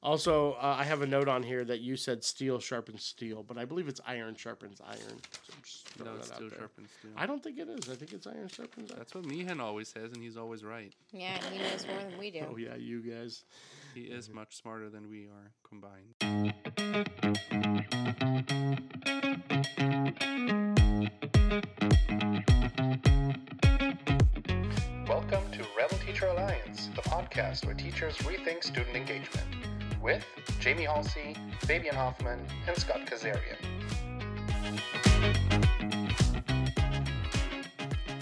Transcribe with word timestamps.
Also, 0.00 0.52
uh, 0.52 0.76
I 0.78 0.84
have 0.84 1.02
a 1.02 1.06
note 1.06 1.26
on 1.28 1.42
here 1.42 1.64
that 1.64 1.80
you 1.80 1.96
said 1.96 2.22
steel 2.22 2.60
sharpens 2.60 3.02
steel, 3.02 3.42
but 3.42 3.58
I 3.58 3.64
believe 3.64 3.88
it's 3.88 4.00
iron 4.06 4.36
sharpens 4.36 4.80
iron. 4.86 4.98
So 5.00 5.52
I'm 5.56 5.62
just 5.64 5.98
No, 5.98 6.04
throwing 6.04 6.18
it's 6.20 6.28
that 6.28 6.34
out 6.34 6.50
there. 6.50 6.58
sharp 6.60 6.72
steel. 7.00 7.10
I 7.16 7.26
don't 7.26 7.42
think 7.42 7.58
it 7.58 7.68
is. 7.68 7.88
I 7.90 7.96
think 7.96 8.12
it's 8.12 8.26
iron 8.28 8.46
sharpens 8.48 8.92
iron. 8.92 8.98
That's 8.98 9.12
what 9.14 9.24
Meehan 9.24 9.60
always 9.60 9.88
says, 9.88 10.12
and 10.12 10.22
he's 10.22 10.36
always 10.36 10.64
right. 10.64 10.92
Yeah, 11.12 11.36
he 11.50 11.58
knows 11.58 11.84
more 11.88 11.98
than 12.08 12.16
we 12.18 12.30
do. 12.30 12.46
Oh 12.50 12.56
yeah, 12.56 12.76
you 12.76 13.00
guys. 13.00 13.42
He 13.94 14.02
is 14.02 14.30
much 14.30 14.56
smarter 14.56 14.88
than 14.88 15.10
we 15.10 15.26
are 15.26 15.50
combined. 15.68 16.14
Welcome 25.06 25.42
to 25.52 25.64
Rebel 25.76 25.98
Teacher 26.06 26.26
Alliance, 26.26 26.88
the 26.94 27.02
podcast 27.02 27.64
where 27.66 27.74
teachers 27.74 28.16
rethink 28.18 28.64
student 28.64 28.96
engagement, 28.96 29.46
with 30.02 30.24
Jamie 30.60 30.84
Halsey, 30.84 31.36
Fabian 31.60 31.94
Hofmann, 31.94 32.40
and 32.66 32.76
Scott 32.76 33.00
Kazarian. 33.06 33.56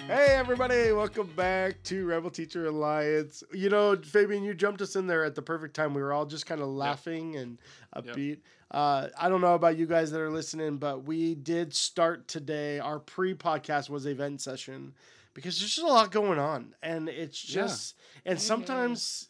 Hey 0.06 0.36
everybody, 0.36 0.92
welcome 0.92 1.26
back 1.34 1.82
to 1.84 2.06
Rebel 2.06 2.30
Teacher 2.30 2.66
Alliance. 2.66 3.42
You 3.52 3.68
know, 3.70 3.96
Fabian, 3.96 4.44
you 4.44 4.54
jumped 4.54 4.80
us 4.80 4.94
in 4.94 5.06
there 5.08 5.24
at 5.24 5.34
the 5.34 5.42
perfect 5.42 5.74
time. 5.74 5.94
We 5.94 6.00
were 6.02 6.12
all 6.12 6.26
just 6.26 6.46
kind 6.46 6.60
of 6.60 6.68
laughing 6.68 7.34
and 7.36 7.58
upbeat. 7.96 8.38
Uh, 8.70 9.08
I 9.18 9.28
don't 9.28 9.40
know 9.40 9.54
about 9.54 9.76
you 9.76 9.86
guys 9.86 10.12
that 10.12 10.20
are 10.20 10.30
listening, 10.30 10.76
but 10.76 11.04
we 11.04 11.34
did 11.34 11.74
start 11.74 12.28
today. 12.28 12.78
Our 12.78 13.00
pre-podcast 13.00 13.90
was 13.90 14.06
a 14.06 14.10
event 14.10 14.40
session 14.40 14.94
because 15.34 15.58
there's 15.58 15.74
just 15.74 15.86
a 15.86 15.90
lot 15.90 16.12
going 16.12 16.38
on, 16.38 16.74
and 16.82 17.08
it's 17.08 17.48
Yeah. 17.48 17.62
just 17.62 17.96
and 18.24 18.40
sometimes. 18.40 19.28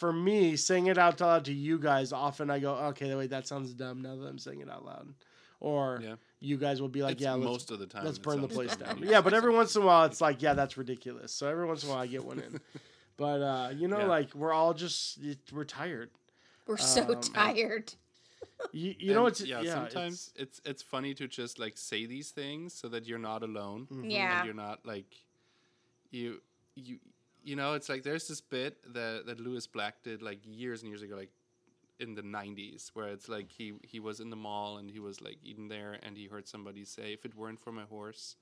For 0.00 0.12
me, 0.14 0.56
saying 0.56 0.86
it 0.86 0.96
out 0.96 1.20
loud 1.20 1.44
to 1.44 1.52
you 1.52 1.78
guys, 1.78 2.10
often 2.12 2.50
I 2.50 2.58
go, 2.58 2.74
okay, 2.90 3.14
wait, 3.14 3.28
that 3.30 3.46
sounds 3.46 3.74
dumb 3.74 4.00
now 4.00 4.16
that 4.16 4.26
I'm 4.26 4.38
saying 4.38 4.60
it 4.60 4.70
out 4.70 4.84
loud. 4.84 5.12
Or 5.60 6.00
Yeah. 6.02 6.14
you 6.40 6.56
guys 6.56 6.80
will 6.80 6.88
be 6.88 7.02
like, 7.02 7.16
It's 7.16 7.22
yeah, 7.22 7.36
most 7.36 7.70
of 7.70 7.78
the 7.78 7.86
time. 7.86 8.06
let's 8.06 8.18
burn 8.18 8.40
the 8.40 8.48
place 8.48 8.74
down. 8.76 9.02
Yeah, 9.02 9.20
but 9.20 9.34
every 9.34 9.52
once 9.52 9.76
in 9.76 9.82
a 9.82 9.84
while, 9.84 10.04
it's 10.06 10.22
like, 10.22 10.40
yeah, 10.40 10.54
that's 10.54 10.78
ridiculous. 10.78 11.32
So 11.32 11.48
every 11.48 11.66
once 11.66 11.82
in 11.84 11.90
a 11.90 11.92
while, 11.92 12.00
I 12.02 12.06
get 12.06 12.24
one 12.24 12.38
in. 12.38 12.60
But 13.18 13.42
uh, 13.42 13.70
you 13.76 13.86
know, 13.88 13.98
Yeah. 13.98 14.06
like 14.06 14.34
we're 14.34 14.54
all 14.54 14.72
just 14.72 15.18
it, 15.22 15.38
we're 15.52 15.64
tired. 15.66 16.08
We're 16.66 16.78
so 16.78 17.02
Um, 17.16 17.20
tired. 17.20 17.92
You, 18.72 18.94
you 18.98 19.12
know, 19.12 19.26
And, 19.26 19.32
it's 19.32 19.42
yeah, 19.42 19.60
yeah. 19.60 19.74
Sometimes 19.74 20.32
it's, 20.36 20.62
it's 20.64 20.82
funny 20.82 21.12
to 21.14 21.28
just 21.28 21.58
like 21.58 21.76
say 21.76 22.06
these 22.06 22.30
things 22.30 22.72
so 22.72 22.88
that 22.88 23.06
you're 23.06 23.18
not 23.18 23.42
alone. 23.42 23.86
Yeah. 24.08 24.38
and 24.38 24.46
you're 24.46 24.54
not 24.54 24.86
like 24.86 25.10
you 26.10 26.40
you 26.74 26.98
you 27.42 27.56
know 27.56 27.74
it's 27.74 27.88
like 27.88 28.02
there's 28.02 28.28
this 28.28 28.40
bit 28.40 28.78
that 28.94 29.26
that 29.26 29.40
Lewis 29.40 29.66
Black 29.66 30.02
did 30.02 30.22
like 30.22 30.40
years 30.44 30.82
and 30.82 30.88
years 30.88 31.02
ago 31.02 31.16
like 31.16 31.30
in 31.98 32.14
the 32.14 32.22
90s 32.22 32.88
where 32.94 33.08
it's 33.08 33.28
like 33.28 33.50
he 33.50 33.74
he 33.82 34.00
was 34.00 34.20
in 34.20 34.30
the 34.30 34.36
mall 34.36 34.78
and 34.78 34.90
he 34.90 34.98
was 34.98 35.20
like 35.20 35.36
eating 35.44 35.68
there 35.68 35.98
and 36.02 36.16
he 36.16 36.26
heard 36.26 36.48
somebody 36.48 36.84
say 36.84 37.12
if 37.12 37.24
it 37.26 37.34
weren't 37.34 37.60
for 37.60 37.72
my 37.72 37.84
horse 37.84 38.36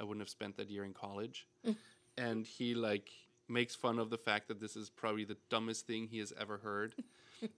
I 0.00 0.04
wouldn't 0.04 0.22
have 0.22 0.28
spent 0.30 0.56
that 0.56 0.70
year 0.70 0.84
in 0.84 0.94
college. 0.94 1.46
Mm. 1.66 1.76
And 2.16 2.46
he 2.46 2.74
like 2.74 3.10
makes 3.48 3.74
fun 3.74 3.98
of 3.98 4.10
the 4.10 4.18
fact 4.18 4.48
that 4.48 4.60
this 4.60 4.76
is 4.76 4.90
probably 4.90 5.24
the 5.24 5.36
dumbest 5.50 5.86
thing 5.86 6.06
he 6.06 6.18
has 6.18 6.32
ever 6.40 6.58
heard. 6.58 6.94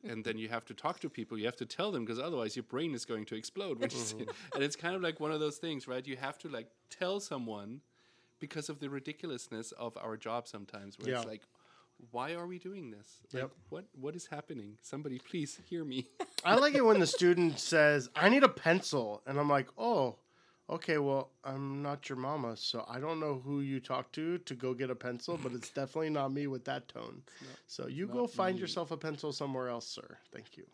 And 0.08 0.24
then 0.24 0.38
you 0.38 0.48
have 0.48 0.64
to 0.66 0.74
talk 0.74 1.00
to 1.00 1.10
people. 1.10 1.36
You 1.36 1.46
have 1.46 1.56
to 1.56 1.66
tell 1.66 1.90
them 1.90 2.04
because 2.04 2.20
otherwise 2.20 2.54
your 2.54 2.62
brain 2.62 2.94
is 2.94 3.04
going 3.04 3.24
to 3.24 3.34
explode 3.34 3.80
when 3.80 3.90
you 3.90 3.96
see 3.96 4.18
it. 4.18 4.28
and 4.54 4.62
it's 4.62 4.76
kind 4.76 4.94
of 4.94 5.02
like 5.02 5.18
one 5.18 5.32
of 5.32 5.40
those 5.40 5.56
things 5.56 5.88
right? 5.88 6.06
You 6.06 6.16
have 6.18 6.38
to 6.38 6.48
like 6.48 6.68
tell 6.88 7.18
someone 7.18 7.80
because 8.42 8.68
of 8.68 8.80
the 8.80 8.90
ridiculousness 8.90 9.70
of 9.86 9.96
our 9.96 10.16
job 10.16 10.48
sometimes 10.48 10.98
where 10.98 11.08
it's 11.14 11.24
like 11.24 11.42
why 12.10 12.34
are 12.34 12.46
we 12.48 12.58
doing 12.58 12.90
this 12.90 13.08
like, 13.32 13.42
Yep. 13.42 13.50
what 13.70 13.84
what 14.04 14.14
is 14.16 14.26
happening 14.26 14.76
somebody 14.82 15.18
please 15.30 15.60
hear 15.70 15.84
me 15.84 16.08
I 16.44 16.56
like 16.56 16.74
it 16.74 16.84
when 16.84 16.98
the 16.98 17.06
student 17.06 17.60
says, 17.60 18.10
"I 18.16 18.28
need 18.28 18.42
a 18.42 18.48
pencil," 18.48 19.22
and 19.26 19.38
I'm 19.38 19.48
like, 19.48 19.68
"Oh, 19.78 20.16
okay. 20.68 20.98
Well, 20.98 21.30
I'm 21.44 21.82
not 21.82 22.08
your 22.08 22.18
mama, 22.18 22.56
so 22.56 22.84
I 22.88 22.98
don't 22.98 23.20
know 23.20 23.40
who 23.44 23.60
you 23.60 23.78
talk 23.78 24.10
to 24.18 24.38
to 24.38 24.54
go 24.56 24.74
get 24.74 24.90
a 24.90 24.96
pencil, 24.96 25.38
but 25.40 25.52
it's 25.52 25.70
definitely 25.70 26.10
not 26.10 26.32
me 26.32 26.48
with 26.48 26.64
that 26.64 26.88
tone. 26.88 27.22
So 27.68 27.86
you 27.86 28.08
go 28.08 28.26
find 28.26 28.58
yourself 28.58 28.90
a 28.90 28.96
pencil 28.96 29.30
somewhere 29.32 29.68
else, 29.68 29.86
sir. 29.86 30.18
Thank 30.34 30.56
you, 30.56 30.66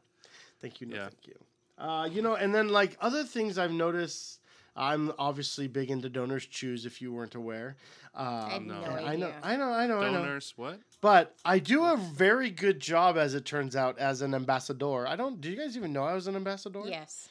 thank 0.62 0.80
you, 0.80 0.86
no, 0.86 0.96
Yeah. 0.96 1.08
thank 1.10 1.26
you. 1.26 1.38
Uh, 1.76 2.08
you 2.10 2.22
know, 2.22 2.34
and 2.34 2.54
then 2.54 2.68
like 2.80 2.96
other 2.98 3.24
things 3.24 3.58
I've 3.58 3.76
noticed. 3.86 4.40
I'm 4.78 5.12
obviously 5.18 5.66
big 5.68 5.90
into 5.90 6.08
donors 6.08 6.46
choose. 6.46 6.86
If 6.86 7.02
you 7.02 7.12
weren't 7.12 7.34
aware, 7.34 7.76
I 8.14 8.54
um, 8.54 8.66
no, 8.68 8.80
no. 8.80 8.86
idea. 8.86 9.06
I 9.08 9.16
know, 9.16 9.32
I 9.42 9.56
know, 9.56 9.70
I 9.72 9.86
know, 9.86 9.98
I 10.00 10.10
know. 10.12 10.18
donors 10.18 10.54
what 10.56 10.78
But 11.00 11.34
I 11.44 11.58
do 11.58 11.84
a 11.84 11.96
very 11.96 12.50
good 12.50 12.78
job, 12.80 13.18
as 13.18 13.34
it 13.34 13.44
turns 13.44 13.74
out, 13.76 13.98
as 13.98 14.22
an 14.22 14.34
ambassador. 14.34 15.06
I 15.06 15.16
don't. 15.16 15.40
Do 15.40 15.50
you 15.50 15.56
guys 15.56 15.76
even 15.76 15.92
know 15.92 16.04
I 16.04 16.14
was 16.14 16.26
an 16.28 16.36
ambassador? 16.36 16.82
Yes. 16.86 17.28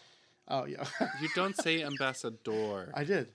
Oh 0.50 0.66
yeah. 0.66 0.84
you 1.22 1.30
don't 1.36 1.56
say 1.56 1.84
ambassador 1.84 2.92
I 2.94 3.04
did. 3.04 3.30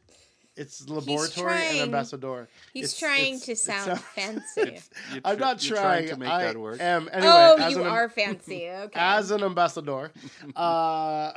It's 0.54 0.86
laboratory 0.86 1.30
trying- 1.46 1.70
and 1.72 1.80
ambassador. 1.80 2.46
He's 2.74 2.92
It's- 2.94 2.98
trying 3.00 3.34
it's- 3.36 3.46
to 3.46 3.52
it 3.52 3.58
sound 3.58 3.84
sounds- 3.84 4.02
fancy. 4.14 4.80
You're 5.12 5.20
I'm 5.24 5.36
tr- 5.36 5.40
not 5.40 5.66
you're 5.66 5.76
trying. 5.78 6.08
to 6.08 6.16
make 6.18 6.28
I 6.28 6.44
that 6.44 6.58
work 6.58 6.78
am. 6.78 7.08
Anyway, 7.10 7.32
oh, 7.32 7.56
as 7.58 7.72
you 7.72 7.80
an, 7.80 7.86
are 7.86 8.08
fancy. 8.10 8.68
Okay. 8.84 9.00
as 9.00 9.30
an 9.30 9.42
ambassador. 9.44 10.12
uh, 10.54 11.32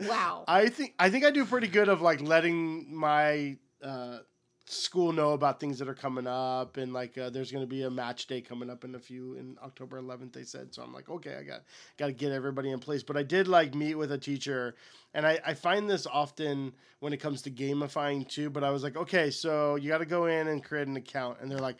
wow. 0.00 0.44
I 0.48 0.68
think 0.68 0.94
I 0.98 1.10
think 1.10 1.24
I 1.24 1.30
do 1.30 1.44
pretty 1.44 1.68
good 1.68 1.88
of 1.88 2.00
like 2.00 2.20
letting 2.20 2.94
my 2.94 3.56
uh, 3.82 4.18
school 4.70 5.12
know 5.12 5.32
about 5.32 5.60
things 5.60 5.78
that 5.78 5.88
are 5.88 5.94
coming 5.94 6.26
up 6.26 6.76
and 6.76 6.92
like 6.92 7.16
uh, 7.16 7.30
there's 7.30 7.50
going 7.50 7.62
to 7.62 7.68
be 7.68 7.82
a 7.84 7.90
match 7.90 8.26
day 8.26 8.40
coming 8.40 8.68
up 8.68 8.84
in 8.84 8.94
a 8.94 8.98
few 8.98 9.34
in 9.34 9.56
October 9.62 10.00
11th 10.00 10.32
they 10.32 10.42
said 10.42 10.74
so 10.74 10.82
I'm 10.82 10.92
like 10.92 11.08
okay 11.08 11.36
I 11.40 11.42
got 11.42 11.62
got 11.96 12.06
to 12.06 12.12
get 12.12 12.32
everybody 12.32 12.70
in 12.70 12.78
place 12.78 13.02
but 13.02 13.16
I 13.16 13.22
did 13.22 13.48
like 13.48 13.74
meet 13.74 13.94
with 13.94 14.12
a 14.12 14.18
teacher 14.18 14.74
and 15.18 15.26
I, 15.26 15.40
I 15.44 15.54
find 15.54 15.90
this 15.90 16.06
often 16.06 16.72
when 17.00 17.12
it 17.12 17.16
comes 17.18 17.42
to 17.42 17.50
gamifying 17.50 18.26
too 18.28 18.50
but 18.50 18.62
I 18.62 18.70
was 18.70 18.84
like 18.84 18.96
okay 18.96 19.30
so 19.30 19.74
you 19.74 19.88
got 19.88 19.98
to 19.98 20.06
go 20.06 20.26
in 20.26 20.46
and 20.46 20.62
create 20.62 20.86
an 20.86 20.96
account 20.96 21.38
and 21.40 21.50
they're 21.50 21.58
like 21.58 21.78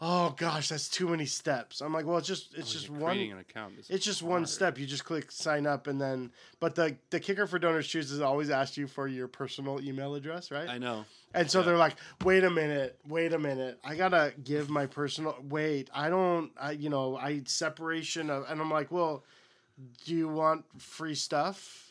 oh 0.00 0.34
gosh 0.36 0.68
that's 0.68 0.88
too 0.88 1.08
many 1.08 1.26
steps 1.26 1.80
I'm 1.80 1.92
like 1.92 2.06
well 2.06 2.18
it's 2.18 2.28
just 2.28 2.54
it's 2.54 2.70
Oh, 2.70 2.72
just 2.72 2.90
one 2.90 3.12
creating 3.12 3.32
an 3.32 3.38
account 3.38 3.74
is 3.78 3.90
it's 3.90 4.04
just 4.04 4.22
one 4.22 4.46
step. 4.46 4.78
You 4.78 4.86
just 4.86 5.04
click 5.04 5.32
sign 5.32 5.66
up 5.66 5.88
and 5.88 6.00
then 6.00 6.30
but 6.60 6.74
the 6.76 6.96
the 7.10 7.18
kicker 7.18 7.46
for 7.46 7.58
donors 7.58 7.88
choose 7.88 8.10
is 8.12 8.20
always 8.20 8.50
ask 8.50 8.76
you 8.76 8.86
for 8.86 9.08
your 9.08 9.28
personal 9.28 9.80
email 9.80 10.14
address, 10.14 10.50
right? 10.50 10.68
I 10.68 10.78
know 10.78 11.04
and 11.34 11.50
so 11.50 11.58
yeah. 11.60 11.66
they're 11.66 11.76
like, 11.76 11.96
"Wait 12.24 12.44
a 12.44 12.50
minute. 12.50 12.98
Wait 13.08 13.32
a 13.32 13.38
minute. 13.38 13.78
I 13.84 13.94
got 13.94 14.10
to 14.10 14.32
give 14.42 14.70
my 14.70 14.86
personal 14.86 15.36
wait. 15.48 15.90
I 15.92 16.08
don't 16.08 16.50
I 16.58 16.72
you 16.72 16.88
know, 16.88 17.16
I 17.16 17.42
separation 17.46 18.30
of 18.30 18.46
and 18.48 18.60
I'm 18.60 18.70
like, 18.70 18.90
"Well, 18.90 19.24
do 20.04 20.14
you 20.14 20.28
want 20.28 20.64
free 20.80 21.14
stuff?" 21.14 21.85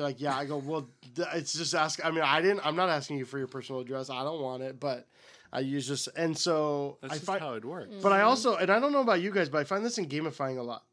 They're 0.00 0.08
like, 0.08 0.20
"Yeah." 0.20 0.34
I 0.34 0.46
go, 0.46 0.56
"Well, 0.56 0.88
it's 1.34 1.52
just 1.52 1.74
ask 1.74 2.02
I 2.02 2.10
mean, 2.10 2.22
I 2.22 2.40
didn't 2.40 2.64
I'm 2.64 2.74
not 2.74 2.88
asking 2.88 3.18
you 3.18 3.26
for 3.26 3.36
your 3.36 3.48
personal 3.48 3.82
address. 3.82 4.08
I 4.08 4.22
don't 4.22 4.40
want 4.40 4.62
it, 4.62 4.80
but 4.80 5.06
I 5.52 5.60
use 5.60 5.88
this 5.88 6.08
and 6.08 6.36
so 6.36 6.96
that's 7.02 7.12
I 7.12 7.16
just 7.16 7.26
find 7.26 7.40
how 7.40 7.54
it 7.54 7.64
works 7.64 7.96
but 8.02 8.12
I 8.12 8.22
also, 8.22 8.56
and 8.56 8.70
I 8.70 8.78
don't 8.80 8.92
know 8.92 9.00
about 9.00 9.20
you 9.20 9.30
guys, 9.30 9.48
but 9.48 9.58
I 9.58 9.64
find 9.64 9.84
this 9.84 9.98
in 9.98 10.06
gamifying 10.06 10.58
a 10.58 10.62
lot, 10.62 10.84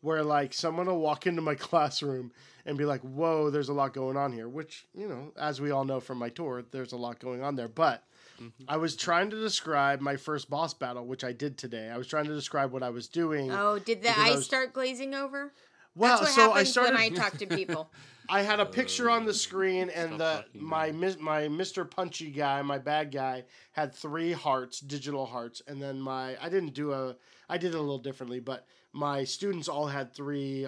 where 0.00 0.22
like 0.22 0.54
someone 0.54 0.86
will 0.86 1.00
walk 1.00 1.26
into 1.26 1.42
my 1.42 1.54
classroom 1.68 2.32
and 2.64 2.78
be 2.78 2.86
like, 2.86 3.02
"Whoa, 3.02 3.50
there's 3.50 3.68
a 3.68 3.74
lot 3.74 3.92
going 3.92 4.16
on 4.16 4.32
here," 4.32 4.48
which 4.48 4.86
you 4.94 5.06
know, 5.06 5.32
as 5.38 5.60
we 5.60 5.70
all 5.70 5.84
know 5.84 6.00
from 6.00 6.16
my 6.16 6.30
tour, 6.30 6.64
there's 6.70 6.92
a 6.92 6.96
lot 6.96 7.18
going 7.20 7.42
on 7.42 7.56
there. 7.56 7.68
But 7.68 8.04
mm-hmm. 8.40 8.64
I 8.68 8.78
was 8.78 8.96
trying 8.96 9.28
to 9.30 9.40
describe 9.40 10.00
my 10.00 10.16
first 10.16 10.48
boss 10.48 10.72
battle, 10.72 11.04
which 11.04 11.24
I 11.24 11.32
did 11.32 11.58
today. 11.58 11.90
I 11.90 11.98
was 11.98 12.06
trying 12.06 12.24
to 12.24 12.34
describe 12.34 12.72
what 12.72 12.82
I 12.82 12.90
was 12.90 13.08
doing. 13.08 13.50
Oh, 13.52 13.78
did 13.78 13.98
the 14.02 14.08
Because 14.08 14.24
eyes 14.24 14.36
was- 14.36 14.46
start 14.46 14.72
glazing 14.72 15.14
over? 15.14 15.52
Well, 15.96 16.20
That's 16.20 16.36
what 16.36 16.44
so 16.44 16.52
I 16.52 16.62
started. 16.64 16.94
when 16.94 17.00
I 17.02 17.08
talk 17.14 17.38
to 17.38 17.46
people. 17.46 17.90
I 18.28 18.42
had 18.42 18.58
a 18.58 18.66
picture 18.66 19.08
on 19.08 19.24
the 19.24 19.32
screen, 19.34 19.88
and 19.88 20.14
Stop 20.16 20.44
the 20.52 20.58
my 20.58 20.90
my 20.92 21.42
Mr. 21.42 21.88
Punchy 21.88 22.30
guy, 22.30 22.60
my 22.62 22.78
bad 22.78 23.12
guy, 23.12 23.44
had 23.72 23.94
three 23.94 24.32
hearts, 24.32 24.80
digital 24.80 25.26
hearts, 25.26 25.62
and 25.66 25.80
then 25.80 26.00
my 26.00 26.36
I 26.42 26.48
didn't 26.48 26.74
do 26.74 26.92
a 26.92 27.16
I 27.48 27.56
did 27.58 27.74
it 27.74 27.76
a 27.76 27.80
little 27.80 27.98
differently, 27.98 28.40
but 28.40 28.66
my 28.92 29.24
students 29.24 29.68
all 29.68 29.86
had 29.86 30.12
three 30.12 30.66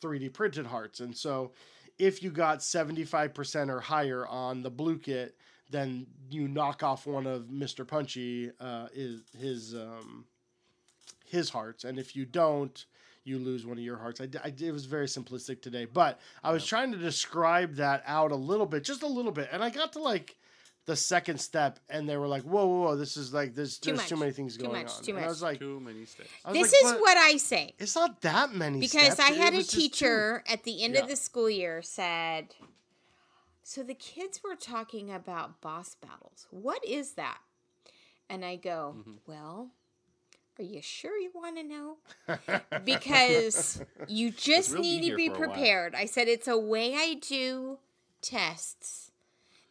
3D 0.00 0.32
printed 0.32 0.66
hearts, 0.66 1.00
and 1.00 1.16
so 1.16 1.52
if 1.98 2.22
you 2.22 2.30
got 2.30 2.62
seventy 2.62 3.04
five 3.04 3.34
percent 3.34 3.68
or 3.68 3.80
higher 3.80 4.24
on 4.26 4.62
the 4.62 4.70
Blooket, 4.70 5.32
then 5.70 6.06
you 6.30 6.46
knock 6.46 6.84
off 6.84 7.06
one 7.06 7.26
of 7.26 7.46
Mr. 7.46 7.86
Punchy 7.86 8.52
uh, 8.60 8.86
is 8.94 9.22
his 9.36 9.74
um, 9.74 10.24
his 11.26 11.50
hearts, 11.50 11.82
and 11.82 11.98
if 11.98 12.14
you 12.14 12.24
don't, 12.24 12.84
you 13.24 13.38
lose 13.38 13.64
one 13.66 13.78
of 13.78 13.84
your 13.84 13.96
hearts. 13.96 14.20
I, 14.20 14.26
d- 14.26 14.38
I 14.42 14.50
d- 14.50 14.66
it 14.68 14.72
was 14.72 14.84
very 14.86 15.06
simplistic 15.06 15.62
today, 15.62 15.84
but 15.84 16.18
I 16.42 16.52
was 16.52 16.64
trying 16.66 16.92
to 16.92 16.98
describe 16.98 17.76
that 17.76 18.02
out 18.06 18.32
a 18.32 18.36
little 18.36 18.66
bit, 18.66 18.84
just 18.84 19.02
a 19.02 19.06
little 19.06 19.32
bit, 19.32 19.48
and 19.52 19.62
I 19.62 19.70
got 19.70 19.92
to 19.94 20.00
like 20.00 20.36
the 20.86 20.96
second 20.96 21.38
step, 21.40 21.78
and 21.88 22.08
they 22.08 22.16
were 22.16 22.26
like, 22.26 22.42
"Whoa, 22.42 22.66
whoa, 22.66 22.80
whoa! 22.88 22.96
This 22.96 23.16
is 23.16 23.32
like 23.32 23.54
this. 23.54 23.78
Too 23.78 23.90
There's 23.90 23.98
much. 24.00 24.08
too 24.08 24.16
many 24.16 24.32
things 24.32 24.56
Too 24.56 24.64
going 24.64 24.82
much, 24.82 24.92
on." 24.96 25.02
too 25.04 25.10
and 25.12 25.18
I 25.20 25.22
much. 25.22 25.28
was 25.28 25.42
like, 25.42 25.58
too 25.60 25.78
many 25.78 26.04
steps 26.04 26.28
This 26.50 26.72
like, 26.72 26.84
is 26.84 26.92
"But 26.92 27.00
what 27.00 27.16
I 27.16 27.36
say. 27.36 27.74
It's 27.78 27.94
not 27.94 28.20
that 28.22 28.52
many 28.52 28.80
Because 28.80 29.12
steps. 29.12 29.20
I 29.20 29.32
had 29.32 29.52
a 29.54 29.58
was 29.58 29.66
just 29.66 29.76
two." 29.76 29.80
teacher 29.82 30.42
at 30.48 30.64
the 30.64 30.82
end 30.82 30.94
Yeah. 30.94 31.02
of 31.02 31.08
the 31.08 31.14
school 31.14 31.48
year 31.48 31.82
said, 31.82 32.56
So 33.62 33.84
the 33.84 33.94
kids 33.94 34.40
were 34.42 34.56
talking 34.56 35.12
about 35.12 35.60
boss 35.60 35.94
battles. 35.94 36.48
What 36.50 36.84
is 36.84 37.12
that? 37.12 37.38
And 38.28 38.44
I 38.44 38.56
go, 38.56 38.96
Mm-hmm. 38.98 39.12
Well, 39.26 39.70
Are 40.58 40.64
you 40.64 40.82
sure 40.82 41.18
you 41.18 41.30
want 41.34 41.56
to 41.56 41.62
know? 41.62 41.96
Because 42.84 43.82
you 44.08 44.30
just 44.30 44.72
we'll 44.72 44.82
be 44.82 45.00
need 45.00 45.10
to 45.10 45.16
be 45.16 45.28
for 45.28 45.34
a 45.34 45.38
while. 45.38 45.48
prepared. 45.50 45.94
I 45.94 46.06
said 46.06 46.28
it's 46.28 46.48
a 46.48 46.58
way 46.58 46.94
I 46.94 47.14
do 47.14 47.78
tests 48.20 49.10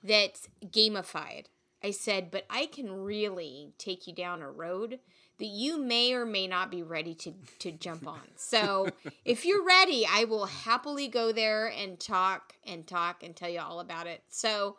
that's 0.03 0.47
gamified. 0.65 1.45
I 1.83 1.91
said, 1.91 2.29
but 2.31 2.45
I 2.49 2.67
can 2.67 3.03
really 3.03 3.73
take 3.77 4.07
you 4.07 4.13
down 4.13 4.41
a 4.41 4.49
road 4.51 4.99
that 5.39 5.47
you 5.47 5.79
may 5.79 6.13
or 6.13 6.25
may 6.25 6.45
not 6.45 6.69
be 6.69 6.83
ready 6.83 7.15
to, 7.15 7.33
to 7.59 7.71
jump 7.71 8.07
on. 8.07 8.21
So 8.35 8.89
if 9.25 9.45
you're 9.45 9.65
ready, 9.65 10.07
I 10.09 10.25
will 10.25 10.45
happily 10.45 11.07
go 11.07 11.31
there 11.31 11.67
and 11.67 11.99
talk 11.99 12.53
and 12.65 12.85
talk 12.85 13.23
and 13.23 13.35
tell 13.35 13.49
you 13.49 13.59
all 13.59 13.79
about 13.79 14.05
it. 14.05 14.21
So 14.29 14.77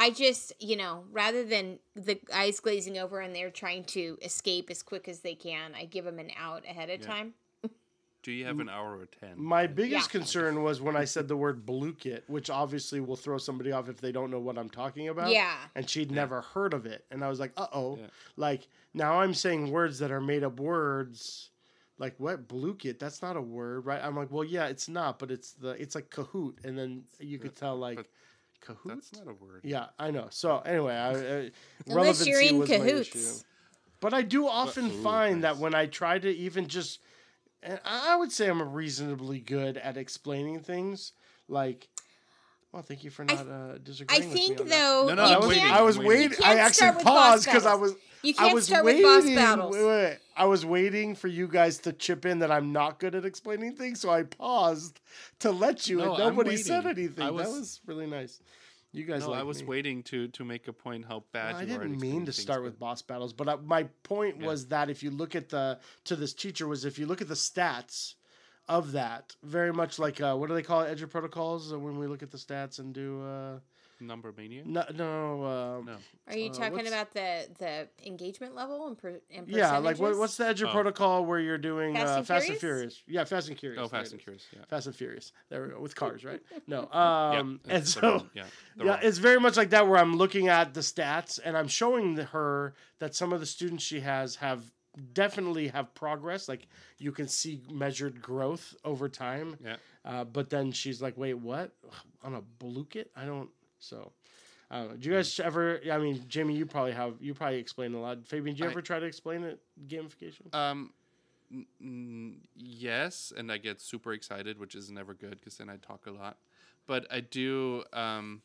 I 0.00 0.10
just, 0.10 0.52
you 0.60 0.76
know, 0.76 1.04
rather 1.10 1.44
than 1.44 1.80
the 1.96 2.20
eyes 2.32 2.60
glazing 2.60 2.96
over 2.98 3.18
and 3.20 3.34
they're 3.34 3.50
trying 3.50 3.82
to 3.86 4.16
escape 4.22 4.70
as 4.70 4.80
quick 4.82 5.08
as 5.08 5.20
they 5.20 5.34
can, 5.34 5.74
I 5.74 5.86
give 5.86 6.04
them 6.04 6.20
an 6.20 6.30
out 6.38 6.64
ahead 6.64 6.88
of 6.88 7.00
Yeah. 7.00 7.06
time. 7.06 7.34
Do 8.22 8.32
you 8.32 8.44
have 8.46 8.60
an 8.60 8.68
hour 8.68 8.96
or 8.98 9.06
ten? 9.06 9.40
My 9.40 9.66
biggest 9.66 10.08
Yeah. 10.08 10.20
concern 10.20 10.62
was 10.62 10.80
when 10.80 10.96
I 10.96 11.04
said 11.04 11.28
the 11.28 11.36
word 11.36 11.64
Blooket, 11.64 12.22
which 12.28 12.50
obviously 12.50 13.00
will 13.00 13.16
throw 13.16 13.38
somebody 13.38 13.72
off 13.72 13.88
if 13.88 14.00
they 14.00 14.12
don't 14.12 14.30
know 14.30 14.40
what 14.40 14.58
I'm 14.58 14.68
talking 14.70 15.08
about. 15.08 15.30
Yeah. 15.30 15.56
And 15.74 15.88
she'd 15.88 16.10
never 16.10 16.42
heard 16.42 16.74
of 16.74 16.84
it. 16.86 17.04
And 17.10 17.24
I 17.24 17.28
was 17.28 17.40
like, 17.40 17.52
uh 17.56 17.68
oh. 17.72 17.96
Yeah. 17.96 18.06
Like, 18.36 18.68
now 18.94 19.20
I'm 19.20 19.34
saying 19.34 19.70
words 19.70 19.98
that 20.00 20.10
are 20.10 20.20
made 20.20 20.44
up 20.44 20.60
words. 20.60 21.50
Like 21.96 22.14
what 22.18 22.46
Blooket? 22.48 22.98
That's 22.98 23.22
not 23.22 23.36
a 23.36 23.40
word, 23.40 23.84
right? 23.86 24.00
I'm 24.02 24.14
like, 24.16 24.30
well, 24.30 24.44
yeah, 24.44 24.66
it's 24.66 24.88
not, 24.88 25.18
but 25.18 25.30
it's 25.30 25.52
the 25.52 25.70
it's 25.70 25.94
like 25.96 26.10
Kahoot, 26.10 26.64
and 26.64 26.78
then 26.78 27.04
you 27.18 27.38
could 27.38 27.56
tell 27.56 27.76
like 27.76 27.96
but 27.96 28.06
Kahoot. 28.64 28.76
That's 28.86 29.12
not 29.12 29.28
a 29.28 29.34
word. 29.34 29.60
Yeah, 29.64 29.86
I 29.98 30.10
know. 30.10 30.26
So 30.30 30.58
anyway, 30.58 30.94
I, 30.94 31.10
I, 31.10 31.14
Unless 31.86 32.26
you're 32.26 32.38
relevancy 32.38 32.48
in 32.48 32.58
was 32.58 32.68
my 32.70 32.76
cahoots. 32.76 33.14
issue. 33.14 33.44
But 34.00 34.14
I 34.14 34.22
do 34.22 34.46
often 34.46 34.86
ooh, 34.86 35.02
find 35.02 35.44
that 35.44 35.56
when 35.58 35.74
I 35.74 35.86
try 35.86 36.18
to 36.18 36.30
even 36.30 36.68
just, 36.68 37.00
and 37.62 37.80
I 37.84 38.12
I 38.12 38.16
would 38.16 38.30
say 38.30 38.48
I'm 38.48 38.62
reasonably 38.72 39.40
good 39.40 39.76
at 39.76 39.96
explaining 39.96 40.60
things. 40.60 41.12
Like, 41.48 41.88
well, 42.72 42.82
thank 42.82 43.02
you 43.04 43.10
for 43.10 43.24
not 43.24 43.46
uh, 43.46 43.74
I 43.74 43.78
disagreeing 43.82 44.24
with 44.28 44.34
me 44.34 44.46
think 44.48 44.60
on 44.60 44.66
that. 44.68 44.74
though 44.76 45.06
No, 45.08 45.14
no, 45.14 45.26
you 45.28 45.34
I 45.34 45.38
was, 45.38 45.56
can't 45.56 45.72
I 45.72 45.82
was 45.82 45.98
waiting. 45.98 46.30
waiting. 46.30 46.44
I 46.44 46.54
actually 46.56 46.74
start 46.88 47.02
paused 47.02 47.44
because 47.46 47.66
I 47.66 47.74
was. 47.74 47.94
you 48.22 48.34
can't 48.34 48.54
was 48.54 48.66
start 48.66 48.84
waiting. 48.84 49.02
with 49.02 49.24
boss 49.24 49.34
battles. 49.34 49.76
Wait, 49.76 49.84
wait. 49.86 50.18
I 50.36 50.44
was 50.44 50.64
waiting 50.66 51.14
for 51.14 51.28
you 51.28 51.48
guys 51.48 51.78
to 51.78 51.92
chip 51.92 52.26
in 52.26 52.40
that 52.40 52.50
I'm 52.52 52.72
not 52.72 52.98
good 53.00 53.14
at 53.14 53.24
explaining 53.24 53.74
things, 53.76 54.00
so 54.00 54.10
I 54.10 54.22
paused 54.24 55.00
to 55.40 55.50
let 55.50 55.88
you, 55.88 55.98
No, 55.98 56.14
and 56.14 56.18
nobody 56.18 56.56
said 56.56 56.86
anything. 56.86 57.22
I 57.24 57.26
that 57.26 57.34
was- 57.34 57.48
was 57.48 57.80
really 57.86 58.06
nice. 58.06 58.40
You 58.90 59.04
guys, 59.04 59.20
No, 59.26 59.34
I 59.34 59.42
was 59.42 59.60
me. 59.62 59.68
waiting 59.68 60.02
to 60.04 60.28
to 60.28 60.44
make 60.44 60.66
a 60.66 60.72
point 60.72 61.04
how 61.06 61.22
bad 61.32 61.52
Well, 61.54 61.62
I 61.62 61.64
you 61.64 61.74
are. 61.74 61.78
didn't 61.78 62.00
mean 62.00 62.20
to 62.26 62.32
things, 62.32 62.38
start 62.42 62.60
but- 62.60 62.64
with 62.64 62.78
boss 62.78 63.02
battles, 63.02 63.32
but 63.34 63.46
uh, 63.48 63.56
my 63.58 63.84
point 64.02 64.40
Yeah. 64.40 64.46
was 64.46 64.66
that 64.68 64.88
if 64.88 65.02
you 65.02 65.10
look 65.10 65.34
at 65.36 65.48
the 65.50 65.78
to 66.04 66.16
this 66.16 66.32
teacher 66.32 66.66
was 66.66 66.84
if 66.86 66.98
you 66.98 67.04
look 67.06 67.20
at 67.20 67.28
the 67.28 67.34
stats 67.34 68.14
of 68.68 68.92
that, 68.92 69.34
very 69.42 69.72
much 69.72 69.98
like 69.98 70.20
uh, 70.20 70.34
what 70.36 70.48
do 70.48 70.54
they 70.54 70.62
call 70.62 70.82
it, 70.82 70.90
Edge 70.90 71.08
protocols? 71.08 71.72
uh, 71.72 71.78
When 71.78 71.98
we 71.98 72.06
look 72.06 72.22
at 72.22 72.30
the 72.30 72.38
stats 72.38 72.78
and 72.78 72.92
do 72.92 73.22
uh, 73.22 73.58
number 74.00 74.32
mania. 74.36 74.62
no, 74.64 74.84
no, 74.94 75.44
um, 75.44 75.86
No. 75.86 75.96
Are 76.28 76.36
you 76.36 76.50
Uh, 76.50 76.54
talking 76.54 76.86
about 76.86 77.12
the 77.12 77.48
the 77.58 77.88
engagement 78.06 78.54
level 78.54 78.86
and, 78.86 78.96
per, 78.96 79.20
and 79.30 79.48
yeah, 79.48 79.76
like 79.78 79.98
what, 79.98 80.16
what's 80.16 80.36
the 80.36 80.46
Edge 80.46 80.62
Oh. 80.62 80.70
protocol 80.70 81.24
where 81.24 81.40
you're 81.40 81.58
doing 81.58 81.94
Fast 81.94 82.06
uh, 82.08 82.16
and 82.18 82.26
Fast 82.26 82.48
and 82.48 82.58
Furious? 82.58 82.96
Furious? 82.98 83.02
Yeah, 83.08 83.24
Fast 83.24 83.48
and 83.48 83.56
Curious. 83.58 83.80
Oh, 83.82 83.88
Fast 83.88 84.12
and 84.12 84.20
is. 84.20 84.24
Curious. 84.24 84.46
Yeah. 84.54 84.64
Fast 84.68 84.86
and 84.86 84.94
Furious. 84.94 85.32
There 85.48 85.62
we 85.64 85.68
go 85.70 85.80
with 85.80 85.96
cars, 85.96 86.24
right? 86.24 86.40
No, 86.68 86.88
Yeah, 86.92 87.38
um, 87.40 87.60
and 87.68 87.78
it's 87.82 87.94
so 87.94 88.00
wrong- 88.02 88.30
yeah, 88.34 88.44
yeah, 88.76 88.84
wrong- 88.84 88.98
it's 89.02 89.18
very 89.18 89.40
much 89.40 89.56
like 89.56 89.70
that 89.70 89.88
where 89.88 89.98
I'm 89.98 90.16
looking 90.16 90.46
at 90.48 90.74
the 90.74 90.80
stats 90.80 91.40
and 91.44 91.56
I'm 91.56 91.68
showing 91.68 92.14
the- 92.14 92.24
her 92.26 92.74
that 93.00 93.14
some 93.16 93.32
of 93.32 93.40
the 93.40 93.46
students 93.46 93.82
she 93.82 94.00
has 94.00 94.36
have 94.36 94.70
definitely 95.12 95.68
have 95.68 95.94
progress. 95.94 96.48
Like 96.48 96.66
you 96.98 97.12
can 97.12 97.28
see 97.28 97.60
measured 97.70 98.20
growth 98.22 98.74
over 98.84 99.08
time. 99.08 99.56
yeah. 99.64 99.76
Uh, 100.04 100.24
but 100.24 100.48
then 100.50 100.72
she's 100.72 101.02
like, 101.02 101.16
"Wait, 101.18 101.34
what? 101.34 101.72
On 102.22 102.34
a 102.34 102.42
Blooket? 102.64 103.06
I 103.16 103.24
don't." 103.24 103.50
So, 103.78 104.12
I 104.70 104.78
don't 104.78 104.88
know. 104.90 104.96
Do 104.96 105.08
you 105.08 105.14
guys 105.16 105.38
ever? 105.40 105.80
I 105.92 105.98
mean, 105.98 106.24
Jamie, 106.28 106.56
you 106.56 106.66
probably 106.66 106.92
have. 106.92 107.14
You 107.20 107.34
probably 107.34 107.58
explained 107.58 107.94
a 107.94 107.98
lot. 107.98 108.26
Fabian, 108.26 108.56
do 108.56 108.60
you 108.62 108.68
I- 108.68 108.70
ever 108.72 108.82
try 108.82 108.98
to 108.98 109.06
explain 109.06 109.44
it 109.44 109.60
gamification? 109.86 110.54
Um, 110.54 110.92
n- 111.52 111.66
n- 111.80 112.40
yes, 112.56 113.32
and 113.36 113.52
I 113.52 113.58
get 113.58 113.80
super 113.80 114.12
excited, 114.12 114.58
which 114.58 114.74
is 114.74 114.90
never 114.90 115.14
good 115.14 115.38
because 115.38 115.58
then 115.58 115.68
I 115.68 115.76
talk 115.76 116.06
a 116.06 116.10
lot. 116.10 116.38
But 116.86 117.06
I 117.10 117.20
do. 117.20 117.84
Um, 117.92 118.40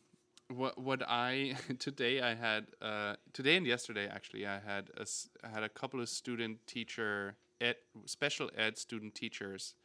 what 0.50 0.78
what 0.78 1.02
I 1.08 1.56
today 1.80 2.22
I 2.22 2.36
had 2.36 2.68
uh, 2.82 3.16
today 3.34 3.58
and 3.58 3.66
yesterday 3.66 4.08
actually 4.08 4.46
I 4.46 4.60
had 4.60 4.90
a 4.98 5.06
I 5.44 5.50
had 5.50 5.64
a 5.64 5.70
couple 5.70 6.02
of 6.02 6.10
student 6.10 6.66
teacher 6.68 7.36
ed 7.62 7.76
special 8.06 8.50
ed 8.58 8.78
student 8.78 9.16
teachers 9.16 9.76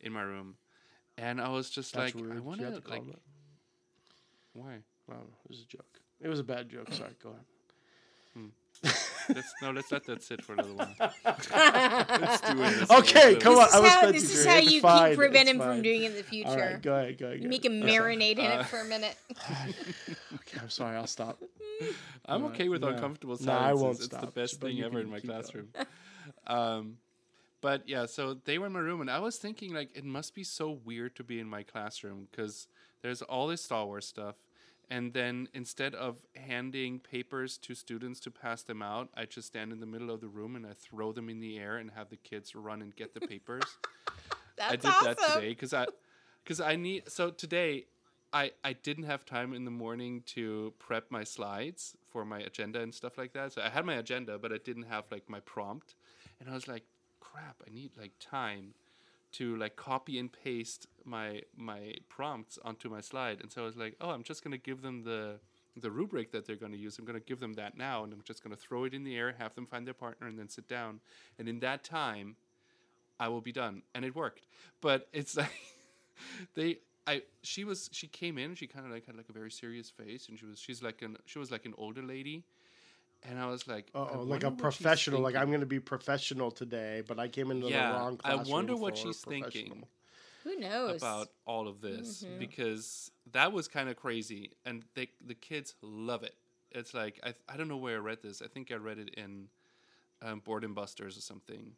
in 0.00 0.12
my 0.12 0.22
room, 0.22 0.56
and 1.16 1.40
I 1.40 1.48
was 1.48 1.70
just 1.70 1.94
That's 1.94 2.14
like. 2.14 2.24
I 2.24 2.40
want 2.40 2.60
to 2.60 2.70
like 2.70 3.06
them 3.06 3.20
why 4.52 4.72
that. 4.72 4.82
I 5.08 5.14
don't 5.14 5.28
know. 5.28 5.36
It 5.44 5.50
was 5.50 5.60
a 5.60 5.66
joke. 5.66 6.00
It 6.20 6.28
was 6.28 6.40
a 6.40 6.44
bad 6.44 6.68
joke. 6.68 6.92
Sorry. 6.92 7.14
Go 7.22 7.30
ahead. 7.30 7.44
Let's 9.28 9.54
no 9.62 9.70
let's 9.70 9.92
let 9.92 10.04
that 10.06 10.22
sit 10.22 10.42
for 10.42 10.54
a 10.54 10.56
little 10.56 10.76
while. 10.76 10.94
Let's 11.24 12.40
do 12.40 12.62
it. 12.62 12.90
Okay, 12.90 13.36
come 13.36 13.56
on. 13.58 13.66
This 13.66 13.74
I 13.74 13.78
is 13.78 13.82
was 13.82 13.90
how, 13.92 14.12
this 14.12 14.34
is 14.34 14.46
how 14.46 14.56
you 14.58 14.80
fine, 14.80 15.10
keep 15.10 15.18
prevent 15.18 15.48
it's 15.48 15.56
him 15.56 15.58
from 15.62 15.82
doing 15.82 16.02
it 16.02 16.10
in 16.10 16.16
the 16.16 16.22
future. 16.22 16.48
All 16.48 16.56
right, 16.56 16.82
go 16.82 16.94
ahead. 16.94 17.18
Go 17.18 17.26
ahead. 17.26 17.38
you 17.38 17.44
go 17.44 17.48
make 17.48 17.64
ahead. 17.64 17.80
him 17.82 17.86
marinate 17.88 18.38
in 18.38 18.50
Uh, 18.50 18.60
it 18.60 18.66
for 18.66 18.80
a 18.80 18.84
minute. 18.84 19.16
Okay, 20.34 20.58
I'm 20.60 20.70
sorry. 20.70 20.96
I'll 20.96 21.06
stop. 21.06 21.40
I'm 22.26 22.44
okay 22.46 22.68
with 22.68 22.82
no. 22.82 22.88
uncomfortable 22.88 23.36
No, 23.40 23.52
I 23.52 23.74
won't 23.74 23.98
it's 23.98 24.08
the 24.08 24.26
best 24.26 24.60
but 24.60 24.68
thing 24.70 24.82
ever 24.82 25.00
in 25.00 25.08
my 25.10 25.20
classroom. 25.20 25.68
um, 26.46 26.96
but 27.60 27.88
yeah, 27.88 28.06
so 28.06 28.34
they 28.44 28.58
were 28.58 28.66
in 28.66 28.72
my 28.72 28.80
room, 28.80 29.00
and 29.00 29.10
I 29.10 29.20
was 29.20 29.36
thinking 29.36 29.72
like 29.72 29.90
it 29.94 30.04
must 30.04 30.34
be 30.34 30.42
so 30.44 30.78
weird 30.84 31.14
to 31.16 31.24
be 31.24 31.38
in 31.38 31.46
my 31.46 31.62
classroom 31.62 32.26
because 32.30 32.66
there's 33.02 33.22
all 33.22 33.46
this 33.46 33.62
Star 33.62 33.86
Wars 33.86 34.06
stuff, 34.06 34.34
and 34.90 35.12
then 35.12 35.48
instead 35.54 35.94
of 35.94 36.18
handing 36.36 36.98
papers 36.98 37.56
to 37.58 37.74
students 37.74 38.20
to 38.20 38.30
pass 38.30 38.62
them 38.62 38.82
out, 38.82 39.08
I 39.16 39.24
just 39.24 39.48
stand 39.48 39.72
in 39.72 39.80
the 39.80 39.86
middle 39.86 40.10
of 40.10 40.20
the 40.20 40.28
room 40.28 40.56
and 40.56 40.66
I 40.66 40.72
throw 40.74 41.12
them 41.12 41.28
in 41.28 41.40
the 41.40 41.58
air 41.58 41.76
and 41.76 41.90
have 41.92 42.10
the 42.10 42.16
kids 42.16 42.54
run 42.54 42.82
and 42.82 42.94
get 42.94 43.14
the 43.14 43.20
papers. 43.20 43.64
That's 44.56 44.72
I 44.72 44.76
did 44.76 44.86
awesome. 44.86 45.04
that 45.04 45.34
today 45.34 45.48
because 45.50 45.72
I 45.72 45.86
because 46.44 46.60
I 46.60 46.76
need 46.76 47.10
so 47.10 47.30
today 47.30 47.86
I 48.32 48.52
I 48.62 48.74
didn't 48.74 49.04
have 49.04 49.24
time 49.24 49.54
in 49.54 49.64
the 49.64 49.70
morning 49.70 50.22
to 50.26 50.74
prep 50.78 51.10
my 51.10 51.24
slides 51.24 51.96
for 52.10 52.24
my 52.24 52.40
agenda 52.40 52.80
and 52.80 52.94
stuff 52.94 53.16
like 53.16 53.32
that. 53.32 53.52
So 53.52 53.62
I 53.62 53.70
had 53.70 53.86
my 53.86 53.94
agenda, 53.94 54.38
but 54.38 54.52
I 54.52 54.58
didn't 54.58 54.84
have 54.84 55.04
like 55.10 55.28
my 55.28 55.40
prompt, 55.40 55.94
and 56.38 56.50
I 56.50 56.52
was 56.52 56.68
like, 56.68 56.84
crap, 57.20 57.62
I 57.66 57.72
need 57.72 57.92
like 57.96 58.12
time 58.20 58.74
to 59.32 59.56
like 59.56 59.76
copy 59.76 60.18
and 60.18 60.30
paste 60.32 60.86
my 61.04 61.42
my 61.56 61.94
prompts 62.08 62.58
onto 62.64 62.88
my 62.88 63.00
slide. 63.00 63.40
And 63.40 63.50
so 63.50 63.62
I 63.62 63.64
was 63.64 63.76
like, 63.76 63.96
oh, 64.00 64.10
I'm 64.10 64.22
just 64.22 64.42
gonna 64.44 64.58
give 64.58 64.82
them 64.82 65.04
the 65.04 65.40
the 65.76 65.90
rubric 65.90 66.32
that 66.32 66.46
they're 66.46 66.56
going 66.56 66.72
to 66.72 66.78
use. 66.78 66.98
I'm 66.98 67.04
going 67.04 67.18
to 67.18 67.24
give 67.24 67.40
them 67.40 67.54
that 67.54 67.76
now, 67.76 68.04
and 68.04 68.12
I'm 68.12 68.20
just 68.24 68.44
going 68.44 68.54
to 68.54 68.60
throw 68.60 68.84
it 68.84 68.92
in 68.92 69.04
the 69.04 69.16
air, 69.16 69.34
have 69.38 69.54
them 69.54 69.66
find 69.66 69.86
their 69.86 69.94
partner, 69.94 70.26
and 70.26 70.38
then 70.38 70.48
sit 70.48 70.68
down. 70.68 71.00
And 71.38 71.48
in 71.48 71.60
that 71.60 71.82
time, 71.82 72.36
I 73.18 73.28
will 73.28 73.40
be 73.40 73.52
done. 73.52 73.82
And 73.94 74.04
it 74.04 74.14
worked. 74.14 74.46
But 74.80 75.08
it's 75.12 75.36
like 75.36 75.50
they 76.54 76.78
I 77.06 77.22
she 77.42 77.64
was 77.64 77.88
she 77.92 78.06
came 78.06 78.38
in, 78.38 78.54
she 78.54 78.66
kind 78.66 78.86
of 78.86 78.92
like 78.92 79.06
had 79.06 79.16
like 79.16 79.28
a 79.28 79.32
very 79.32 79.50
serious 79.50 79.90
face 79.90 80.28
and 80.28 80.38
she 80.38 80.46
was 80.46 80.60
she's 80.60 80.82
like 80.82 81.02
an 81.02 81.16
she 81.26 81.38
was 81.38 81.50
like 81.50 81.64
an 81.66 81.74
older 81.78 82.02
lady. 82.02 82.44
And 83.24 83.38
I 83.38 83.46
was 83.46 83.66
like, 83.68 83.90
Oh, 83.94 84.22
like 84.24 84.42
a 84.44 84.50
professional. 84.50 85.20
Like. 85.20 85.36
I'm 85.36 85.48
going 85.48 85.60
to 85.60 85.66
be 85.66 85.80
professional 85.80 86.50
today, 86.50 87.02
but 87.06 87.18
I 87.18 87.28
came 87.28 87.50
into 87.50 87.68
Yeah, 87.68 87.88
the 87.92 87.98
wrong 87.98 88.16
class. 88.16 88.48
I 88.48 88.50
wonder 88.50 88.76
what 88.76 88.96
she's 88.96 89.20
thinking. 89.20 89.84
Who 90.44 90.58
knows? 90.58 90.96
about 90.96 91.28
all 91.46 91.68
of 91.68 91.80
this 91.80 92.24
Mhm. 92.24 92.40
because 92.40 93.12
that 93.30 93.52
was 93.52 93.68
kind 93.68 93.88
of 93.88 93.94
crazy 93.96 94.50
and 94.64 94.84
they 94.94 95.08
the 95.24 95.34
kids 95.36 95.76
love 95.82 96.24
it. 96.24 96.34
It's 96.72 96.92
like 96.94 97.20
I 97.22 97.34
I 97.48 97.56
don't 97.56 97.68
know 97.68 97.76
where 97.76 97.96
I 97.96 98.00
read 98.00 98.22
this. 98.22 98.42
I 98.42 98.48
think 98.48 98.72
I 98.72 98.74
read 98.74 98.98
it 98.98 99.10
in 99.10 99.48
um, 100.20 100.42
and 100.46 100.74
Busters 100.74 101.16
or 101.16 101.20
something. 101.20 101.76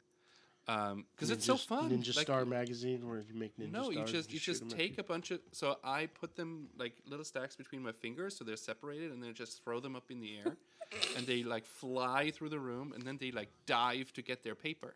Um, 0.67 1.05
because 1.15 1.31
it's 1.31 1.45
so 1.45 1.59
fun. 1.59 1.91
Ninja 1.91 2.17
Like, 2.17 2.25
Star 2.25 2.47
magazine, 2.47 3.07
where 3.07 3.21
you 3.21 3.35
make 3.35 3.55
ninja 3.59 3.69
Star. 3.71 3.83
no, 3.83 3.91
you 3.91 4.05
just 4.07 4.33
you 4.33 4.39
shoot 4.39 4.53
just 4.53 4.63
'em 4.63 4.69
at 4.71 4.77
take 4.77 4.99
a 4.99 5.03
bunch 5.03 5.31
of. 5.31 5.41
So 5.53 5.79
I 5.85 6.07
put 6.07 6.37
them 6.37 6.71
like 6.79 6.95
little 7.05 7.25
stacks 7.25 7.55
between 7.55 7.83
my 7.83 7.93
fingers, 7.93 8.35
so 8.37 8.45
they're 8.45 8.57
separated, 8.57 9.13
and 9.13 9.23
then 9.23 9.35
just 9.35 9.63
throw 9.63 9.79
them 9.79 9.95
up 9.95 10.11
in 10.11 10.21
the 10.21 10.39
air, 10.39 10.57
and 11.17 11.27
they 11.27 11.43
like 11.43 11.67
fly 11.67 12.31
through 12.31 12.51
the 12.51 12.59
room, 12.59 12.93
and 12.93 13.03
then 13.03 13.17
they 13.21 13.31
like 13.31 13.49
dive 13.67 14.13
to 14.15 14.23
get 14.23 14.43
their 14.43 14.55
paper. 14.55 14.95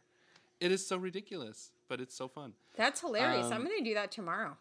It 0.61 0.73
is 0.73 0.85
so 0.87 0.97
ridiculous, 0.97 1.71
but 1.89 2.01
it's 2.01 2.15
so 2.15 2.27
fun. 2.29 2.53
That's 2.77 3.01
hilarious. 3.01 3.47
I'm 3.47 3.61
Um, 3.61 3.65
going 3.65 3.79
to 3.79 3.85
do 3.85 3.95
that 3.95 4.11
tomorrow. 4.11 4.57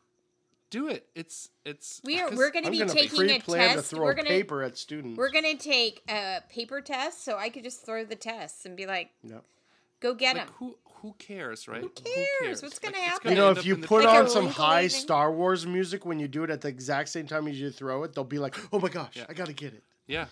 Do 0.69 0.89
it. 0.89 1.07
It's 1.15 1.49
it's. 1.65 2.01
We 2.03 2.19
are 2.19 2.27
'cause 2.29 2.37
we're 2.37 2.51
going 2.51 2.65
to 2.65 2.71
be 2.71 2.79
taking 2.85 3.13
a 3.21 3.25
pre-plan 3.39 3.69
to 3.69 3.75
test. 3.77 3.89
throw 3.91 4.03
We're 4.03 4.13
going 4.13 4.25
to 4.25 4.31
paper 4.31 4.63
at 4.63 4.77
students. 4.77 5.17
we're 5.17 5.31
going 5.31 5.45
to 5.45 5.55
take 5.55 6.03
a 6.09 6.41
paper 6.49 6.81
test, 6.81 7.23
so 7.23 7.37
I 7.37 7.49
could 7.49 7.63
just 7.63 7.85
throw 7.85 8.03
the 8.03 8.15
tests 8.17 8.65
and 8.65 8.75
be 8.75 8.85
like, 8.85 9.11
Yep. 9.23 9.43
"Go 10.01 10.13
get 10.13 10.35
like 10.35 10.49
who 10.55 10.77
who 11.01 11.15
cares, 11.19 11.67
right? 11.69 11.79
Who 11.81 11.89
cares? 11.89 12.61
What's 12.61 12.79
gonna 12.79 12.97
it's 12.97 13.05
happen? 13.05 13.29
You 13.31 13.37
know, 13.37 13.51
if 13.51 13.65
you 13.65 13.75
in 13.75 13.81
the 13.81 13.87
put 13.87 14.03
Like 14.03 14.19
on 14.23 14.29
some 14.29 14.47
high 14.47 14.81
leaving? 14.81 14.89
Star 14.99 15.31
Wars 15.31 15.65
music 15.65 16.05
when 16.05 16.19
you 16.19 16.27
do 16.27 16.43
it 16.43 16.49
at 16.49 16.59
the 16.61 16.67
exact 16.67 17.09
same 17.09 17.27
time 17.27 17.47
as 17.47 17.57
you 17.59 17.69
throw 17.71 18.03
it, 18.03 18.13
they'll 18.13 18.23
be 18.25 18.39
like, 18.39 18.55
"Oh 18.73 18.79
my 18.79 18.89
gosh, 18.89 19.15
Yeah. 19.15 19.25
I 19.29 19.33
gotta 19.33 19.53
get 19.53 19.73
it." 19.73 19.83
Yeah. 20.05 20.25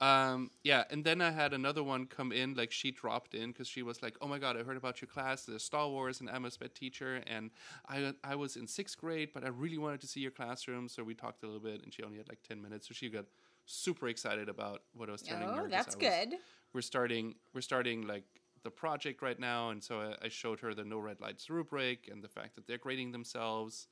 Um, 0.00 0.50
yeah, 0.64 0.84
and 0.90 1.04
then 1.04 1.20
I 1.20 1.30
had 1.30 1.52
another 1.52 1.82
one 1.82 2.06
come 2.06 2.32
in. 2.32 2.54
Like 2.54 2.72
she 2.72 2.90
dropped 2.90 3.34
in 3.34 3.52
because 3.52 3.68
she 3.68 3.82
was 3.82 4.02
like, 4.02 4.16
"Oh 4.20 4.26
my 4.26 4.38
god, 4.38 4.56
I 4.56 4.62
heard 4.64 4.76
about 4.76 5.00
your 5.00 5.08
class, 5.08 5.44
the 5.44 5.58
Star 5.60 5.88
Wars, 5.88 6.20
and 6.20 6.28
I'm 6.28 6.44
a 6.44 6.50
sped 6.50 6.74
teacher, 6.74 7.22
and 7.26 7.50
I 7.88 8.12
I 8.24 8.34
was 8.34 8.56
in 8.56 8.66
sixth 8.66 8.98
grade, 8.98 9.30
but 9.32 9.44
I 9.44 9.48
really 9.48 9.78
wanted 9.78 10.00
to 10.00 10.06
see 10.08 10.20
your 10.20 10.32
classroom." 10.32 10.88
So 10.88 11.04
we 11.04 11.14
talked 11.14 11.42
a 11.44 11.46
little 11.46 11.60
bit, 11.60 11.82
and 11.84 11.92
she 11.94 12.02
only 12.02 12.18
had 12.18 12.28
like 12.28 12.42
ten 12.42 12.60
minutes, 12.60 12.88
so 12.88 12.94
she 12.94 13.08
got 13.08 13.24
super 13.66 14.08
excited 14.08 14.48
about 14.48 14.82
what 14.94 15.08
I 15.08 15.12
was 15.12 15.22
telling 15.22 15.44
her. 15.48 15.54
Oh, 15.54 15.62
'cause 15.62 15.70
that's 15.70 15.96
was- 15.96 16.08
good. 16.08 16.38
We're 16.72 16.82
starting. 16.82 17.36
We're 17.54 17.60
starting 17.60 18.06
like 18.06 18.24
the 18.64 18.70
project 18.70 19.22
right 19.22 19.38
now, 19.38 19.70
and 19.70 19.82
so 19.82 20.00
I, 20.00 20.26
I 20.26 20.28
showed 20.28 20.58
her 20.60 20.74
the 20.74 20.84
no 20.84 20.98
red 20.98 21.20
lights 21.20 21.48
rubric 21.48 22.08
and 22.10 22.22
the 22.22 22.28
fact 22.28 22.56
that 22.56 22.66
they're 22.66 22.78
grading 22.78 23.12
themselves 23.12 23.86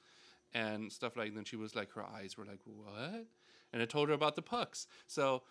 and 0.53 0.91
stuff 0.93 1.17
like. 1.17 1.33
Then 1.35 1.45
she 1.45 1.57
was 1.57 1.77
like, 1.77 1.93
her 1.93 2.03
eyes 2.05 2.37
were 2.37 2.45
like, 2.45 2.61
"What?" 2.65 3.27
And 3.73 3.81
I 3.81 3.85
told 3.87 4.09
her 4.09 4.15
about 4.15 4.35
the 4.37 4.43
pucks. 4.43 4.87
So, 5.07 5.45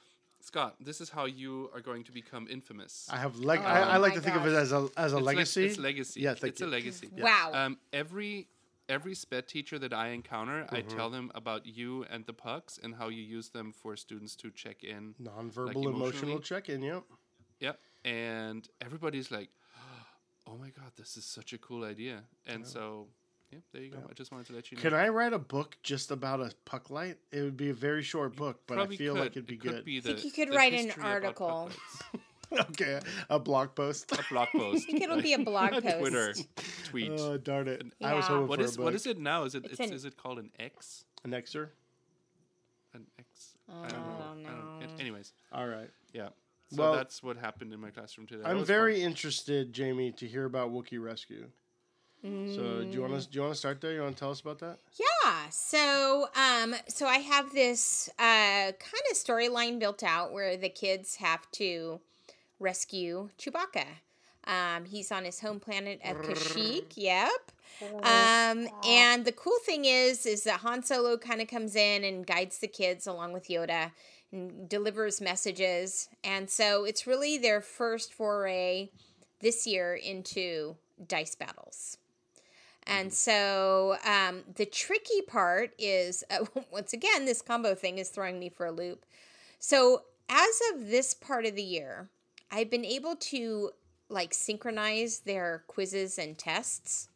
Scott, 0.43 0.75
this 0.79 1.01
is 1.01 1.09
how 1.09 1.25
you 1.25 1.69
are 1.73 1.81
going 1.81 2.03
to 2.05 2.11
become 2.11 2.47
infamous. 2.49 3.07
I 3.11 3.17
have 3.17 3.37
leg. 3.39 3.59
Oh 3.63 3.67
I, 3.67 3.79
I 3.81 3.97
like 3.97 4.11
my 4.13 4.15
to 4.15 4.21
think 4.21 4.35
of 4.35 4.45
it 4.47 4.53
as 4.53 4.71
a 4.71 4.89
as 4.97 5.13
a 5.13 5.17
It's 5.17 5.23
le- 5.25 5.31
legacy. 5.31 5.65
it's 5.65 5.77
legacy. 5.77 6.21
Yeah, 6.21 6.33
thank 6.33 6.51
it's 6.53 6.61
you. 6.61 6.67
a 6.67 6.69
legacy. 6.69 7.09
Wow. 7.17 7.51
Um, 7.53 7.77
every 7.93 8.47
every 8.89 9.15
sped 9.15 9.47
teacher 9.47 9.77
that 9.79 9.93
I 9.93 10.09
encounter, 10.09 10.65
I 10.69 10.81
Mm-hmm. 10.81 10.97
tell 10.97 11.09
them 11.09 11.31
about 11.35 11.65
you 11.65 12.05
and 12.09 12.25
the 12.25 12.33
pucks 12.33 12.79
and 12.83 12.95
how 12.95 13.07
you 13.09 13.21
use 13.23 13.49
them 13.49 13.71
for 13.71 13.95
students 13.95 14.35
to 14.37 14.51
check 14.51 14.83
in. 14.83 15.15
Nonverbal 15.21 15.67
like 15.67 15.75
emotional 15.77 15.95
emotionally. 15.95 16.39
check-in. 16.41 16.81
Yep. 16.81 17.03
Yep. 17.59 17.79
And 18.03 18.67
everybody's 18.81 19.29
like, 19.31 19.49
"Oh 20.47 20.57
my 20.57 20.69
god, 20.71 20.91
this 20.97 21.15
is 21.17 21.23
such 21.25 21.53
a 21.53 21.57
cool 21.57 21.83
idea." 21.85 22.23
And 22.47 22.65
so, 22.65 23.07
yeah, 23.51 23.59
there 23.73 23.81
you 23.83 23.91
go. 23.91 23.97
I 24.09 24.13
just 24.13 24.31
wanted 24.31 24.47
to 24.47 24.53
let 24.53 24.71
you 24.71 24.77
know. 24.77 24.81
Can 24.81 24.93
I 24.93 25.09
write 25.09 25.33
a 25.33 25.39
book 25.39 25.77
just 25.83 26.11
about 26.11 26.39
a 26.41 26.51
puck 26.65 26.89
light? 26.89 27.17
It 27.31 27.41
would 27.41 27.57
be 27.57 27.69
a 27.69 27.73
very 27.73 28.03
short 28.03 28.35
book, 28.35 28.61
but 28.67 28.79
I 28.79 28.87
feel 28.87 29.13
could. 29.13 29.19
like 29.19 29.31
it'd 29.31 29.45
be 29.47 29.55
It 29.55 29.59
good. 29.61 29.85
Be 29.85 29.99
think 29.99 30.23
you 30.23 30.31
could 30.31 30.53
write 30.53 30.73
an 30.73 30.91
article. 31.01 31.69
okay, 32.53 32.99
a 33.29 33.39
blog 33.39 33.75
post. 33.75 34.11
a 34.11 34.23
blog 34.29 34.49
post. 34.49 34.85
I 34.89 34.91
think 34.91 35.03
it'll 35.03 35.21
be 35.21 35.33
a 35.33 35.39
blog 35.39 35.73
a 35.77 35.81
post. 35.81 35.99
Twitter 35.99 36.33
tweet. 36.85 37.11
Oh 37.19 37.37
darn 37.37 37.67
it! 37.67 37.83
I 38.01 38.13
was 38.13 38.25
hoping 38.25 38.47
what 38.47 38.59
for 38.59 38.65
is 38.65 38.75
a 38.75 38.77
book. 38.77 38.85
what 38.85 38.95
is 38.95 39.05
it 39.05 39.19
now? 39.19 39.43
Is 39.43 39.55
it 39.55 39.63
It's 39.65 39.79
it's, 39.79 39.89
an- 39.89 39.93
is 39.95 40.05
it 40.05 40.17
called 40.17 40.39
an 40.39 40.51
X? 40.59 41.05
An 41.23 41.31
Xer. 41.31 41.69
An 42.93 43.05
X? 43.19 43.57
I 43.69 43.73
oh, 43.73 43.83
I 43.83 43.87
don't 43.87 43.99
know. 44.03 44.17
don't 44.43 44.45
I 44.81 44.85
don't, 44.85 44.99
anyways, 44.99 45.31
All 45.53 45.67
right. 45.67 45.89
yeah. 46.13 46.29
So 46.73 46.81
Well- 46.81 46.93
that's 46.93 47.21
what 47.23 47.37
happened 47.37 47.73
in 47.73 47.79
my 47.79 47.89
classroom 47.89 48.27
today. 48.27 48.43
I'm 48.45 48.65
very 48.65 48.95
fun. 48.95 49.03
interested, 49.03 49.71
Jamie, 49.71 50.11
to 50.13 50.27
hear 50.27 50.45
about 50.45 50.71
Wookiee 50.71 51.01
Rescue. 51.01 51.47
So 52.23 52.83
do 52.83 52.89
you 52.91 53.01
want 53.01 53.19
to 53.19 53.27
do 53.27 53.35
you 53.37 53.41
want 53.41 53.53
to 53.53 53.57
start 53.57 53.81
there? 53.81 53.93
You 53.93 54.01
want 54.01 54.15
to 54.15 54.19
tell 54.19 54.29
us 54.29 54.41
about 54.41 54.59
that? 54.59 54.77
Yeah. 54.99 55.49
So, 55.49 56.27
um, 56.35 56.75
so 56.87 57.07
I 57.07 57.17
have 57.17 57.51
this 57.51 58.09
uh, 58.19 58.71
kind 58.71 59.03
of 59.09 59.17
storyline 59.17 59.79
built 59.79 60.03
out 60.03 60.31
where 60.31 60.55
the 60.55 60.69
kids 60.69 61.15
have 61.15 61.49
to 61.53 61.99
rescue 62.59 63.29
Chewbacca. 63.39 63.85
Um, 64.45 64.85
he's 64.85 65.11
on 65.11 65.25
his 65.25 65.39
home 65.39 65.59
planet 65.59 65.99
of 66.05 66.17
Kashyyyk. 66.17 66.93
Yep. 66.95 67.51
Um, 68.03 68.67
and 68.85 69.25
the 69.25 69.31
cool 69.31 69.57
thing 69.65 69.85
is, 69.85 70.25
is 70.25 70.43
that 70.43 70.59
Han 70.59 70.83
Solo 70.83 71.17
kind 71.17 71.41
of 71.41 71.47
comes 71.47 71.75
in 71.75 72.03
and 72.03 72.25
guides 72.25 72.59
the 72.59 72.67
kids 72.67 73.07
along 73.07 73.33
with 73.33 73.47
Yoda 73.47 73.91
and 74.31 74.69
delivers 74.69 75.21
messages. 75.21 76.07
And 76.23 76.49
so 76.49 76.85
it's 76.85 77.07
really 77.07 77.37
their 77.37 77.61
first 77.61 78.13
foray 78.13 78.89
this 79.39 79.65
year 79.65 79.95
into 79.95 80.75
dice 81.07 81.35
battles. 81.35 81.97
And 82.91 83.13
so 83.13 83.95
um, 84.05 84.43
the 84.55 84.65
tricky 84.65 85.21
part 85.25 85.71
is, 85.79 86.25
uh, 86.29 86.45
once 86.71 86.91
again, 86.91 87.25
this 87.25 87.41
combo 87.41 87.73
thing 87.73 87.97
is 87.97 88.09
throwing 88.09 88.37
me 88.37 88.49
for 88.49 88.65
a 88.65 88.71
loop. 88.71 89.05
So 89.59 90.03
as 90.27 90.61
of 90.73 90.89
this 90.89 91.13
part 91.13 91.45
of 91.45 91.55
the 91.55 91.63
year, 91.63 92.09
I've 92.51 92.69
been 92.69 92.85
able 92.85 93.15
to 93.15 93.71
like 94.09 94.33
synchronize 94.33 95.19
their 95.19 95.63
quizzes 95.67 96.19
and 96.19 96.37
tests. 96.37 97.07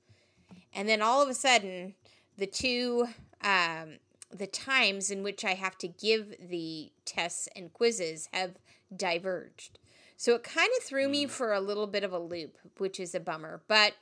And 0.74 0.88
then 0.88 1.02
all 1.02 1.22
of 1.22 1.28
a 1.28 1.34
sudden, 1.34 1.96
the 2.38 2.48
two, 2.48 3.08
um, 3.44 3.98
the 4.32 4.48
times 4.48 5.12
in 5.12 5.24
which 5.24 5.44
I 5.44 5.56
have 5.56 5.78
to 5.80 5.90
give 5.90 6.36
the 6.40 6.92
tests 7.04 7.50
and 7.54 7.74
quizzes 7.74 8.30
have 8.32 8.56
diverged. 8.96 9.78
So 10.16 10.36
it 10.36 10.44
kind 10.44 10.70
of 10.78 10.84
threw 10.84 11.10
me 11.10 11.26
for 11.26 11.52
a 11.52 11.60
little 11.60 11.88
bit 11.88 12.06
of 12.06 12.14
a 12.14 12.20
loop, 12.20 12.58
which 12.78 12.98
is 12.98 13.14
a 13.14 13.20
bummer. 13.20 13.62
But 13.68 13.94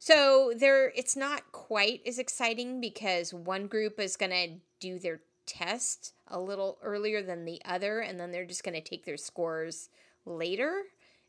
so 0.00 0.52
there 0.56 0.90
it's 0.96 1.14
not 1.14 1.52
quite 1.52 2.00
as 2.04 2.18
exciting 2.18 2.80
because 2.80 3.32
one 3.32 3.68
group 3.68 4.00
is 4.00 4.16
going 4.16 4.32
to 4.32 4.48
do 4.80 4.98
their 4.98 5.20
test 5.46 6.14
a 6.26 6.40
little 6.40 6.78
earlier 6.82 7.22
than 7.22 7.44
the 7.44 7.60
other 7.64 8.00
and 8.00 8.18
then 8.18 8.32
they're 8.32 8.44
just 8.44 8.64
going 8.64 8.74
to 8.74 8.80
take 8.80 9.04
their 9.04 9.16
scores 9.16 9.90
later 10.26 10.82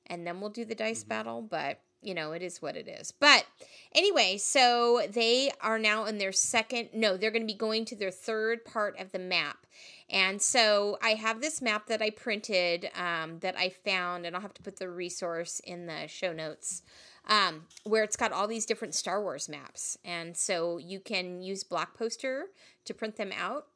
and 0.08 0.26
then 0.26 0.42
we'll 0.42 0.50
do 0.50 0.66
the 0.66 0.76
dice 0.76 1.04
battle, 1.04 1.42
but 1.42 1.80
you 2.04 2.16
know, 2.16 2.32
it 2.32 2.42
is 2.42 2.64
what 2.64 2.76
it 2.76 2.88
is. 2.88 3.12
But 3.12 3.46
anyway, 3.94 4.38
so 4.38 5.06
they 5.08 5.52
are 5.62 5.78
now 5.78 6.06
in 6.06 6.18
their 6.18 6.32
second 6.32 6.90
no, 6.94 7.16
they're 7.16 7.30
going 7.30 7.44
to 7.44 7.54
be 7.54 7.58
going 7.58 7.86
to 7.86 7.96
their 7.96 8.10
third 8.10 8.66
part 8.66 9.00
of 9.00 9.12
the 9.12 9.20
map. 9.20 9.68
And 10.10 10.42
so 10.42 10.98
I 11.02 11.12
have 11.12 11.42
this 11.42 11.62
map 11.62 11.86
that 11.88 12.02
I 12.02 12.10
printed 12.10 12.90
um, 12.96 13.38
that 13.40 13.56
I 13.56 13.70
found, 13.70 14.26
and 14.26 14.36
I'll 14.36 14.42
have 14.42 14.54
to 14.56 14.64
put 14.64 14.78
the 14.78 14.90
resource 14.90 15.62
in 15.64 15.86
the 15.86 16.08
show 16.08 16.34
notes 16.34 16.82
um, 17.28 17.64
where 17.84 18.04
it's 18.04 18.16
got 18.16 18.32
all 18.32 18.48
these 18.48 18.66
different 18.66 18.96
Star 18.96 19.22
Wars 19.22 19.48
maps. 19.48 19.98
And 20.04 20.36
so 20.36 20.78
you 20.78 21.00
can 21.00 21.42
use 21.42 21.64
Block 21.64 21.98
Poster 21.98 22.46
to 22.86 22.94
print 22.94 23.18
them 23.18 23.32
out. 23.38 23.68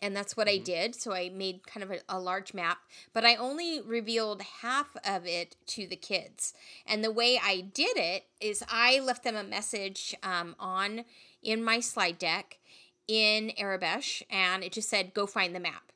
And 0.00 0.16
that's 0.16 0.36
what 0.36 0.48
I 0.48 0.58
did. 0.58 0.96
So 0.96 1.12
I 1.12 1.28
made 1.28 1.64
kind 1.64 1.84
of 1.84 1.92
a, 1.92 1.98
a 2.08 2.18
large 2.18 2.54
map, 2.54 2.78
but 3.12 3.24
I 3.24 3.36
only 3.36 3.80
revealed 3.80 4.42
half 4.60 4.96
of 5.04 5.26
it 5.26 5.54
to 5.68 5.86
the 5.86 5.94
kids. 5.96 6.54
And 6.86 7.04
the 7.04 7.12
way 7.12 7.38
I 7.40 7.60
did 7.60 7.96
it 7.96 8.24
is 8.40 8.64
I 8.68 8.98
left 8.98 9.22
them 9.22 9.36
a 9.36 9.44
message 9.44 10.16
um, 10.24 10.56
on 10.58 11.04
in 11.40 11.62
my 11.62 11.78
slide 11.78 12.18
deck 12.18 12.58
in 13.06 13.52
Aurebesh, 13.58 14.22
and 14.30 14.64
it 14.64 14.72
just 14.72 14.88
said, 14.88 15.14
go 15.14 15.26
find 15.26 15.54
the 15.54 15.60
map. 15.60 15.92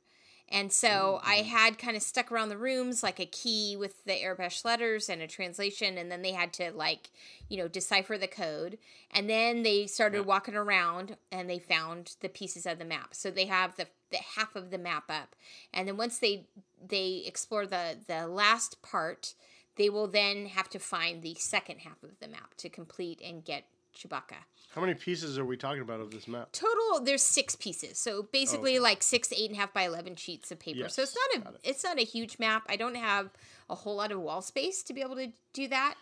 And 0.48 0.72
so 0.72 1.20
I 1.24 1.38
mm-hmm. 1.38 1.48
had 1.48 1.78
kind 1.78 1.96
of 1.96 2.02
stuck 2.02 2.30
around 2.30 2.50
the 2.50 2.56
rooms 2.56 3.02
like 3.02 3.18
a 3.18 3.26
key 3.26 3.76
with 3.76 4.04
the 4.04 4.22
Arabic 4.22 4.52
letters 4.64 5.08
and 5.08 5.20
a 5.20 5.26
translation, 5.26 5.98
and 5.98 6.10
then 6.10 6.22
they 6.22 6.32
had 6.32 6.52
to 6.54 6.70
like, 6.70 7.10
you 7.48 7.58
know, 7.58 7.68
decipher 7.68 8.16
the 8.16 8.28
code. 8.28 8.78
And 9.10 9.28
then 9.28 9.64
they 9.64 9.86
started 9.86 10.24
walking 10.24 10.54
around 10.54 11.16
and 11.32 11.50
they 11.50 11.58
found 11.58 12.16
the 12.20 12.28
pieces 12.28 12.64
of 12.64 12.78
the 12.78 12.84
map. 12.84 13.14
So 13.14 13.30
they 13.30 13.46
have 13.46 13.76
the, 13.76 13.86
the 14.10 14.18
half 14.36 14.54
of 14.54 14.70
the 14.70 14.78
map 14.78 15.04
up. 15.08 15.34
And 15.74 15.88
then 15.88 15.96
once 15.96 16.18
they 16.18 16.46
they 16.86 17.24
explore 17.26 17.66
the 17.66 17.96
the 18.06 18.28
last 18.28 18.82
part, 18.82 19.34
they 19.76 19.90
will 19.90 20.06
then 20.06 20.46
have 20.46 20.68
to 20.70 20.78
find 20.78 21.22
the 21.22 21.34
second 21.34 21.80
half 21.80 22.02
of 22.02 22.20
the 22.20 22.28
map 22.28 22.54
to 22.58 22.68
complete 22.68 23.20
and 23.24 23.44
get 23.44 23.64
Chewbacca. 23.96 24.36
How 24.74 24.80
many 24.82 24.94
pieces 24.94 25.38
are 25.38 25.44
we 25.44 25.56
talking 25.56 25.80
about 25.80 26.00
of 26.00 26.10
this 26.10 26.28
map? 26.28 26.52
Total, 26.52 27.02
there's 27.02 27.22
six 27.22 27.56
pieces. 27.56 27.98
So 27.98 28.24
basically, 28.30 28.78
like 28.78 29.02
six 29.02 29.32
eight 29.32 29.48
and 29.50 29.56
a 29.56 29.60
half 29.60 29.72
by 29.72 29.82
eleven 29.82 30.16
sheets 30.16 30.50
of 30.52 30.58
paper. 30.58 30.88
so 30.88 31.02
it's 31.02 31.16
not 31.34 31.46
a 31.54 31.68
it's 31.68 31.82
not 31.82 31.98
a 31.98 32.04
huge 32.04 32.38
map. 32.38 32.64
I 32.68 32.76
don't 32.76 32.94
have 32.96 33.30
a 33.70 33.74
whole 33.74 33.96
lot 33.96 34.12
of 34.12 34.20
wall 34.20 34.42
space 34.42 34.82
to 34.84 34.92
be 34.92 35.00
able 35.00 35.16
to 35.16 35.28
do 35.54 35.66
that. 35.68 35.94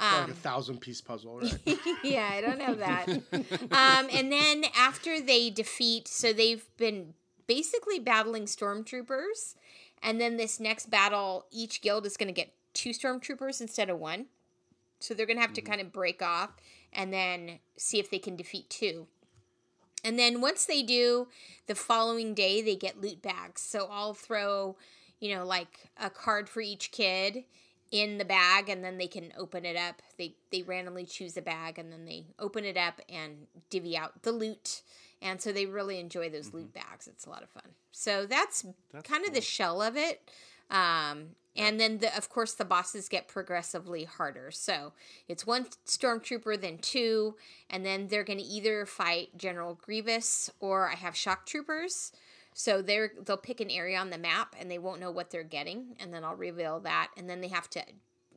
like 0.00 0.22
Um, 0.24 0.30
a 0.30 0.34
thousand 0.34 0.80
piece 0.80 1.00
puzzle, 1.00 1.38
right? 1.40 1.58
yeah, 2.04 2.30
I 2.32 2.40
don't 2.40 2.60
have 2.62 2.78
that. 2.78 3.08
um, 3.72 4.08
and 4.12 4.30
then 4.32 4.64
after 4.78 5.20
they 5.20 5.50
defeat, 5.50 6.06
so 6.06 6.32
they've 6.32 6.64
been 6.76 7.14
basically 7.48 7.98
battling 7.98 8.44
stormtroopers, 8.44 9.54
and 10.02 10.20
then 10.20 10.36
this 10.36 10.60
next 10.60 10.88
battle, 10.90 11.46
each 11.50 11.82
guild 11.82 12.06
is 12.06 12.16
going 12.16 12.28
to 12.28 12.32
get 12.32 12.52
two 12.74 12.90
stormtroopers 12.90 13.60
instead 13.60 13.90
of 13.90 13.98
one. 13.98 14.26
So 15.00 15.14
they're 15.14 15.26
going 15.26 15.38
to 15.38 15.42
have 15.42 15.54
to 15.54 15.62
kind 15.62 15.80
of 15.80 15.92
break 15.92 16.22
off 16.22 16.50
and 16.92 17.12
then 17.12 17.58
see 17.76 17.98
if 17.98 18.10
they 18.10 18.18
can 18.18 18.36
defeat 18.36 18.70
two. 18.70 19.06
And 20.04 20.18
then 20.18 20.40
once 20.40 20.64
they 20.64 20.82
do, 20.82 21.28
the 21.66 21.74
following 21.74 22.34
day 22.34 22.62
they 22.62 22.76
get 22.76 23.00
loot 23.00 23.20
bags. 23.22 23.60
So 23.60 23.88
I'll 23.90 24.14
throw, 24.14 24.76
you 25.20 25.34
know, 25.34 25.44
like 25.44 25.90
a 25.98 26.10
card 26.10 26.48
for 26.48 26.60
each 26.60 26.90
kid 26.90 27.44
in 27.90 28.18
the 28.18 28.24
bag 28.24 28.68
and 28.68 28.84
then 28.84 28.98
they 28.98 29.08
can 29.08 29.32
open 29.36 29.64
it 29.64 29.76
up. 29.76 30.00
They 30.16 30.36
they 30.50 30.62
randomly 30.62 31.04
choose 31.04 31.36
a 31.36 31.42
bag 31.42 31.78
and 31.78 31.92
then 31.92 32.04
they 32.04 32.26
open 32.38 32.64
it 32.64 32.76
up 32.76 33.00
and 33.08 33.46
divvy 33.68 33.96
out 33.96 34.22
the 34.22 34.32
loot. 34.32 34.82
And 35.22 35.40
so 35.40 35.52
they 35.52 35.66
really 35.66 35.98
enjoy 36.00 36.30
those 36.30 36.48
mm-hmm. 36.48 36.58
loot 36.58 36.72
bags. 36.72 37.06
It's 37.06 37.26
a 37.26 37.30
lot 37.30 37.42
of 37.42 37.50
fun. 37.50 37.74
So 37.92 38.24
that's, 38.24 38.64
That's 38.92 39.06
kind 39.06 39.26
of 39.26 39.34
the 39.34 39.42
shell 39.42 39.82
of 39.82 39.96
it. 39.96 40.30
Um, 40.70 41.30
and 41.56 41.80
then, 41.80 41.98
the, 41.98 42.16
of 42.16 42.28
course, 42.28 42.54
the 42.54 42.64
bosses 42.64 43.08
get 43.08 43.26
progressively 43.26 44.04
harder. 44.04 44.50
So 44.52 44.92
it's 45.28 45.46
one 45.46 45.66
stormtrooper, 45.84 46.60
then 46.60 46.78
two, 46.78 47.34
and 47.68 47.84
then 47.84 48.08
they're 48.08 48.24
going 48.24 48.38
to 48.38 48.44
either 48.44 48.86
fight 48.86 49.36
General 49.36 49.74
Grievous 49.74 50.48
or 50.60 50.88
I 50.88 50.94
have 50.94 51.16
shock 51.16 51.46
troopers. 51.46 52.12
So 52.54 52.82
they're 52.82 53.12
they'll 53.24 53.36
pick 53.36 53.60
an 53.60 53.70
area 53.70 53.98
on 53.98 54.10
the 54.10 54.18
map 54.18 54.54
and 54.58 54.70
they 54.70 54.78
won't 54.78 55.00
know 55.00 55.10
what 55.10 55.30
they're 55.30 55.42
getting, 55.42 55.96
and 55.98 56.12
then 56.12 56.24
I'll 56.24 56.36
reveal 56.36 56.80
that, 56.80 57.08
and 57.16 57.28
then 57.28 57.40
they 57.40 57.48
have 57.48 57.70
to 57.70 57.82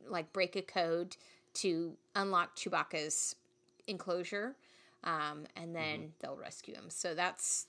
like 0.08 0.32
break 0.32 0.56
a 0.56 0.62
code 0.62 1.16
to 1.54 1.96
unlock 2.14 2.56
Chewbacca's 2.56 3.36
enclosure, 3.86 4.56
um, 5.02 5.46
and 5.56 5.74
then 5.74 6.12
they'll 6.20 6.36
rescue 6.36 6.74
him. 6.74 6.90
So 6.90 7.14
that's 7.14 7.66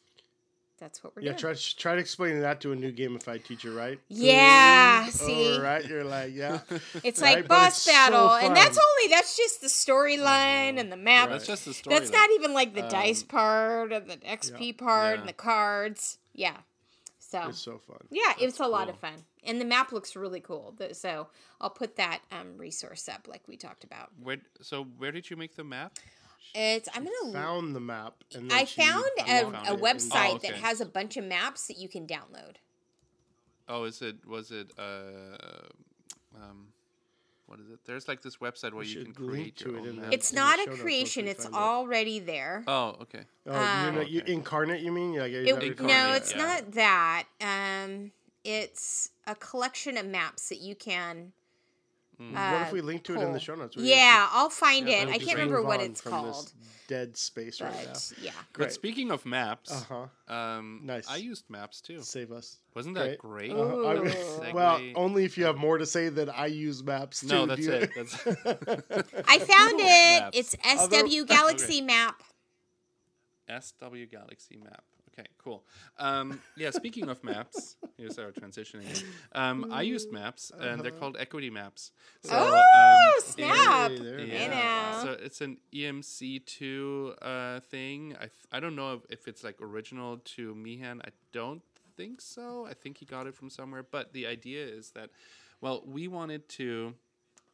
that's 0.77 1.03
what 1.03 1.15
we're 1.15 1.21
Yeah, 1.21 1.31
doing. 1.31 1.39
try 1.39 1.53
try 1.77 1.93
to 1.95 2.01
explain 2.01 2.39
that 2.41 2.61
to 2.61 2.71
a 2.71 2.75
new 2.75 2.91
gamified 2.91 3.43
teacher, 3.43 3.71
right? 3.71 3.99
Yeah, 4.09 5.03
All 5.05 5.11
see? 5.11 5.57
right, 5.59 5.85
you're 5.85 6.03
like, 6.03 6.33
yeah. 6.33 6.59
It's 7.03 7.21
Right, 7.21 7.37
like 7.37 7.47
but 7.47 7.55
boss 7.55 7.67
it's 7.77 7.81
so 7.83 7.91
battle, 7.91 8.31
and 8.33 8.55
that's 8.55 8.77
only 8.77 9.09
that's 9.13 9.37
just 9.37 9.61
the 9.61 9.67
storyline 9.67 10.79
and 10.79 10.91
the 10.91 10.97
map. 10.97 11.29
That's 11.29 11.47
just 11.47 11.65
the 11.65 11.73
story. 11.73 11.97
That's 11.97 12.11
not 12.11 12.29
even 12.35 12.53
like 12.53 12.73
the 12.73 12.83
dice 12.83 13.21
Um, 13.21 13.27
part 13.27 13.93
and 13.93 14.09
the 14.09 14.17
XP 14.17 14.77
part 14.77 15.15
Yeah. 15.15 15.19
and 15.21 15.29
the 15.29 15.33
cards. 15.33 16.17
Yeah. 16.33 16.57
So 17.19 17.49
It's 17.49 17.59
so 17.59 17.79
fun. 17.79 17.97
yeah, 18.11 18.33
it 18.39 18.45
was 18.45 18.59
a 18.59 18.67
lot 18.67 18.87
of 18.87 18.97
fun, 18.97 19.25
and 19.43 19.59
the 19.59 19.65
map 19.65 19.91
looks 19.91 20.15
really 20.15 20.39
cool. 20.39 20.75
So 20.93 21.27
I'll 21.59 21.69
put 21.71 21.95
that 21.97 22.19
um, 22.31 22.57
resource 22.57 23.09
up, 23.09 23.27
like 23.27 23.41
we 23.47 23.57
talked 23.57 23.83
about. 23.83 24.11
Where, 24.21 24.37
so 24.61 24.83
where 24.97 25.11
did 25.11 25.29
you 25.29 25.35
make 25.35 25.55
the 25.55 25.63
map? 25.63 25.93
It's 26.53 26.87
I'm 26.93 27.03
gonna. 27.05 27.33
Found 27.33 27.75
the 27.75 27.79
map, 27.79 28.15
and 28.33 28.51
I 28.51 28.63
she 28.65 28.81
found 28.81 29.03
a, 29.19 29.23
found 29.51 29.55
a 29.67 29.75
website 29.81 30.29
Oh, 30.31 30.35
okay. 30.35 30.51
that 30.51 30.57
has 30.59 30.79
a 30.81 30.85
bunch 30.85 31.17
of 31.17 31.25
maps 31.25 31.67
that 31.67 31.77
you 31.77 31.89
can 31.89 32.05
download. 32.07 32.57
Oh, 33.67 33.83
is 33.85 34.01
it? 34.01 34.25
Was 34.27 34.51
it? 34.51 34.71
Uh, 34.77 35.37
um, 36.35 36.67
what 37.47 37.59
is 37.59 37.69
it? 37.69 37.79
There's 37.85 38.07
like 38.07 38.21
this 38.21 38.37
website 38.37 38.71
where 38.73 38.81
We 38.81 38.87
you 38.87 39.03
can 39.05 39.13
create 39.13 39.55
to 39.57 39.71
your 39.71 39.79
it 39.79 39.89
own 39.89 40.01
map. 40.01 40.13
It's 40.13 40.31
not 40.31 40.59
a 40.65 40.69
creation; 40.71 41.27
it's 41.27 41.43
find 41.43 41.55
it. 41.55 41.59
already 41.59 42.19
there. 42.19 42.63
Oh, 42.67 42.95
okay. 43.01 43.23
Oh, 43.47 43.51
you 43.51 43.57
Um, 43.89 43.95
know, 43.95 44.01
you 44.01 44.21
Okay. 44.21 44.33
incarnate. 44.33 44.81
You 44.81 44.91
mean? 44.91 45.15
Like, 45.17 45.31
is 45.31 45.47
It- 45.49 45.77
that 45.77 45.79
no, 45.81 46.13
it's 46.13 46.31
yeah. 46.31 46.37
not 46.37 46.71
that. 46.73 47.25
Um, 47.41 48.11
it's 48.43 49.09
a 49.27 49.35
collection 49.35 49.97
of 49.97 50.05
maps 50.05 50.49
that 50.49 50.59
you 50.59 50.75
can. 50.75 51.33
Mm. 52.21 52.31
what 52.33 52.61
if 52.61 52.67
uh, 52.69 52.71
we 52.73 52.81
link 52.81 53.03
to 53.03 53.15
it 53.15 53.21
in 53.21 53.33
the 53.33 53.39
show 53.39 53.55
notes? 53.55 53.75
We 53.75 53.89
Yeah, 53.89 54.27
I'll 54.31 54.49
find 54.49 54.87
Yeah, 54.87 55.03
it. 55.03 55.09
I 55.09 55.17
can't 55.17 55.33
remember 55.37 55.61
what 55.61 55.81
it's 55.81 55.99
from 56.01 56.11
called, 56.11 56.45
This 56.45 56.53
dead 56.87 57.17
space 57.17 57.59
right 57.61 57.73
now. 57.73 57.91
but 57.93 58.13
yeah. 58.21 58.31
But 58.53 58.71
speaking 58.71 59.11
of 59.11 59.25
maps, 59.25 59.71
Uh 59.71 60.07
huh. 60.29 60.33
um, 60.33 60.81
Nice. 60.83 61.09
I 61.09 61.17
used 61.17 61.49
maps 61.49 61.81
too. 61.81 62.01
Save 62.01 62.31
us. 62.31 62.59
Wasn't 62.75 62.95
that 62.95 63.17
great? 63.17 63.51
Uh-huh. 63.51 63.83
I- 63.85 63.95
Ooh. 64.49 64.53
well, 64.53 64.81
only 64.95 65.25
if 65.25 65.37
you 65.37 65.45
have 65.45 65.57
more 65.57 65.77
to 65.77 65.85
say 65.85 66.09
that 66.09 66.29
I 66.37 66.45
use 66.45 66.83
maps 66.83 67.21
too. 67.21 67.27
No, 67.27 67.45
that's 67.47 67.65
it. 67.65 67.89
That's 67.95 68.13
I 69.27 69.39
found 69.39 69.79
it. 69.79 70.21
Maps. 70.21 70.37
It's 70.37 70.55
SW 70.63 71.25
Galaxy 71.27 71.81
Map. 71.81 72.21
SW 73.47 74.05
Galaxy 74.09 74.57
map. 74.57 74.83
Okay, 75.17 75.27
cool. 75.37 75.63
Um, 75.97 76.41
yeah, 76.57 76.71
speaking 76.71 77.07
of 77.07 77.23
maps, 77.23 77.77
here's 77.97 78.19
our 78.19 78.31
transitioning. 78.31 79.01
Um, 79.31 79.71
I 79.71 79.81
used 79.83 80.11
maps, 80.11 80.51
and 80.59 80.81
they're 80.81 80.91
called 80.91 81.15
equity 81.17 81.49
maps. 81.49 81.91
So, 82.23 82.31
oh, 82.33 82.55
um, 83.15 83.21
snap! 83.23 83.91
Hey, 83.91 83.99
there 83.99 84.17
we 84.17 84.27
Hey 84.27 84.47
go. 84.47 84.51
now. 84.53 85.03
So 85.03 85.11
it's 85.11 85.39
an 85.39 85.57
EMC2 85.73 87.15
uh, 87.21 87.59
thing. 87.61 88.13
I, 88.17 88.21
th- 88.23 88.31
I 88.51 88.59
don't 88.59 88.75
know 88.75 88.93
if, 88.95 89.01
if 89.09 89.27
it's 89.29 89.43
like 89.43 89.61
original 89.61 90.17
to 90.35 90.53
Meehan. 90.53 91.01
I 91.05 91.09
don't 91.31 91.61
think 91.95 92.19
so. 92.19 92.65
I 92.69 92.73
think 92.73 92.97
he 92.97 93.05
got 93.05 93.25
it 93.25 93.35
from 93.35 93.49
somewhere. 93.49 93.83
But 93.89 94.11
the 94.11 94.27
idea 94.27 94.65
is 94.65 94.91
that, 94.91 95.11
well, 95.61 95.81
we 95.85 96.09
wanted 96.09 96.49
to, 96.49 96.93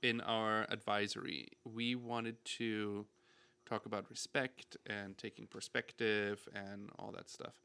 in 0.01 0.19
our 0.21 0.65
advisory, 0.69 1.49
we 1.63 1.93
wanted 1.93 2.43
to 2.57 3.05
talk 3.71 3.85
about 3.85 4.03
respect 4.09 4.77
and 4.87 5.17
taking 5.17 5.45
perspective 5.47 6.47
and 6.53 6.89
all 6.99 7.11
that 7.11 7.29
stuff. 7.29 7.55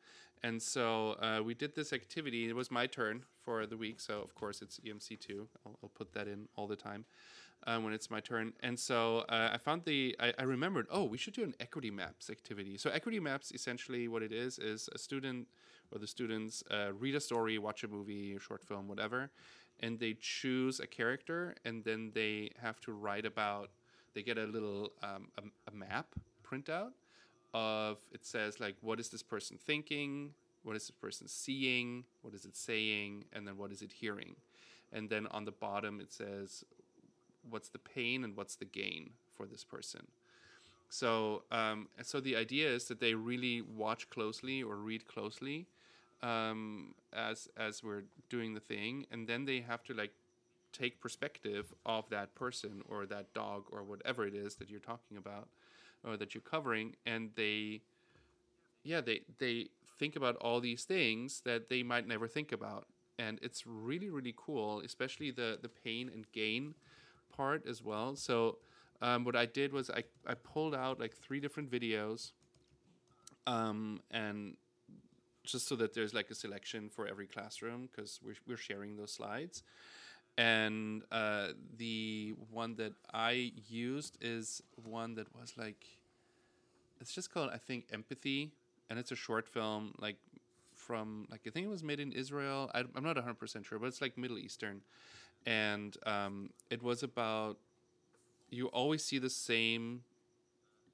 And 0.43 0.63
so 0.63 1.17
uh, 1.21 1.41
we 1.43 1.55
did 1.55 1.75
this 1.75 1.93
activity. 1.93 2.49
It 2.49 2.55
was 2.55 2.71
my 2.71 2.87
turn 2.87 3.25
for 3.45 3.67
the 3.67 3.77
week. 3.77 4.01
So, 4.01 4.15
of 4.21 4.35
course, 4.35 4.63
it's 4.63 4.79
EMC2. 4.87 5.47
I'll, 5.65 5.79
I'll 5.83 5.95
put 6.01 6.13
that 6.13 6.29
in 6.29 6.49
all 6.57 6.69
the 6.69 6.77
time 6.77 7.05
uh, 7.67 7.79
when 7.79 7.93
it's 7.93 8.11
my 8.11 8.21
turn. 8.21 8.53
And 8.61 8.79
so 8.79 9.25
uh, 9.29 9.51
I 9.55 9.59
found 9.59 9.83
the, 9.85 10.15
I, 10.21 10.33
I 10.39 10.45
remembered, 10.45 10.87
oh, 10.91 11.05
we 11.05 11.19
should 11.19 11.35
do 11.35 11.43
an 11.43 11.55
equity 11.59 11.91
maps 11.91 12.31
activity. 12.31 12.77
So, 12.79 12.91
equity 12.91 13.19
maps 13.19 13.51
essentially 13.53 14.07
what 14.07 14.23
it 14.23 14.33
is 14.33 14.59
is 14.59 14.89
a 14.95 14.99
student 14.99 15.49
or 15.93 15.99
the 15.99 16.07
students 16.07 16.63
uh, 16.71 16.93
read 16.93 17.15
a 17.15 17.21
story, 17.21 17.59
watch 17.59 17.83
a 17.85 17.89
movie, 17.89 18.35
a 18.35 18.41
short 18.41 18.63
film, 18.65 18.89
whatever, 18.89 19.31
and 19.81 19.99
they 19.99 20.17
choose 20.21 20.81
a 20.81 20.87
character 20.87 21.55
and 21.65 21.85
then 21.85 22.11
they 22.15 22.51
have 22.61 22.81
to 22.81 22.93
write 22.93 23.27
about, 23.27 23.71
they 24.17 24.23
get 24.23 24.39
a 24.39 24.47
little 24.47 24.93
um, 25.03 25.29
a, 25.37 25.43
a 25.71 25.75
map 25.75 26.07
printout 26.43 26.93
of 27.53 27.99
it 28.13 28.25
says 28.25 28.59
like 28.59 28.75
what 28.81 28.99
is 28.99 29.11
this 29.11 29.23
person 29.23 29.59
thinking? 29.59 30.33
What 30.63 30.75
is 30.75 30.89
this 30.89 30.91
person 30.91 31.29
seeing? 31.29 32.05
What 32.23 32.35
is 32.35 32.45
it 32.47 32.57
saying? 32.57 33.27
And 33.33 33.47
then 33.47 33.59
what 33.59 33.71
is 33.71 33.83
it 33.83 33.93
hearing? 33.93 34.35
And 34.91 35.11
then 35.11 35.27
on 35.29 35.45
the 35.45 35.53
bottom 35.53 36.01
it 36.01 36.13
says 36.13 36.65
what's 37.49 37.69
the 37.69 37.79
pain 37.79 38.25
and 38.25 38.35
what's 38.37 38.57
the 38.57 38.65
gain 38.65 39.11
for 39.37 39.47
this 39.47 39.65
person? 39.65 40.07
So 40.89 41.43
um, 41.53 41.89
so 42.03 42.19
the 42.19 42.37
idea 42.37 42.71
is 42.71 42.87
that 42.87 43.01
they 43.01 43.13
really 43.15 43.61
watch 43.61 44.09
closely 44.09 44.63
or 44.63 44.77
read 44.77 45.07
closely 45.07 45.67
um, 46.23 46.95
as 47.13 47.51
as 47.59 47.85
we're 47.85 48.05
doing 48.31 48.55
the 48.55 48.61
thing. 48.61 49.05
And 49.11 49.29
then 49.29 49.45
they 49.45 49.61
have 49.61 49.85
to 49.85 49.93
like 49.93 50.13
take 50.77 51.01
perspective 51.01 51.73
of 51.85 52.09
that 52.11 52.35
person 52.35 52.83
or 52.89 53.07
that 53.07 53.33
dog 53.35 53.65
or 53.71 53.83
whatever 53.83 54.27
it 54.27 54.35
is 54.35 54.57
that 54.57 54.69
you're 54.71 54.81
talking 54.81 55.17
about 55.17 55.49
or 56.05 56.17
that 56.17 56.35
you're 56.35 56.43
covering 56.43 56.95
and 57.07 57.31
they 57.35 57.81
yeah 58.85 59.01
they 59.01 59.21
they 59.39 59.69
think 59.99 60.17
about 60.17 60.37
all 60.37 60.61
these 60.61 60.85
things 60.85 61.41
that 61.45 61.71
they 61.71 61.83
might 61.83 62.07
never 62.07 62.29
think 62.29 62.53
about. 62.53 62.87
And 63.19 63.39
it's 63.43 63.67
really 63.67 64.11
really 64.11 64.35
cool 64.37 64.81
especially 64.81 65.31
the 65.31 65.59
the 65.61 65.69
pain 65.69 66.11
and 66.13 66.31
gain 66.33 66.75
part 67.35 67.67
as 67.67 67.83
well. 67.83 68.17
So 68.17 68.59
um, 69.03 69.25
what 69.25 69.37
i 69.37 69.45
did 69.45 69.73
was 69.75 69.91
I, 69.91 70.05
I 70.27 70.35
pulled 70.35 70.75
out 70.75 70.99
like 70.99 71.15
three 71.15 71.39
different 71.39 71.71
videos 71.71 72.33
um, 73.47 74.01
and 74.11 74.57
just 75.45 75.69
so 75.69 75.77
that 75.77 75.95
there's 75.95 76.13
like 76.13 76.31
a 76.31 76.35
selection 76.35 76.89
for 76.89 77.07
every 77.07 77.27
classroom 77.27 77.89
because 77.91 78.21
we're, 78.25 78.35
we're 78.47 78.57
sharing 78.57 78.97
those 78.97 79.13
slides 79.13 79.63
and 80.39 81.03
uh, 81.11 81.49
the 81.79 82.35
one 82.51 82.77
that 82.77 82.93
I 83.13 83.53
used 83.69 84.19
is 84.21 84.63
one 84.85 85.15
that 85.15 85.35
was 85.35 85.55
like 85.57 85.85
it's 87.01 87.15
just 87.15 87.33
called 87.33 87.51
I 87.53 87.59
think 87.59 87.87
Empathy, 87.93 88.53
and 88.89 88.99
it's 88.99 89.13
a 89.13 89.17
short 89.17 89.49
film 89.49 89.95
like 89.99 90.17
from 90.75 91.27
like 91.31 91.41
I 91.47 91.51
think 91.51 91.67
it 91.67 91.71
was 91.71 91.83
made 91.83 92.01
in 92.01 92.13
Israel. 92.13 92.71
I, 92.75 92.81
I'm 92.81 93.05
not 93.05 93.17
100 93.17 93.35
percent 93.39 93.67
sure, 93.67 93.79
but 93.79 93.87
it's 93.87 94.01
like 94.01 94.19
Middle 94.19 94.39
Eastern, 94.39 94.83
and 95.47 95.97
um, 96.07 96.51
it 96.71 96.83
was 96.83 97.03
about 97.03 97.57
you 98.51 98.67
always 98.69 99.05
see 99.05 99.19
the 99.19 99.31
same 99.31 100.03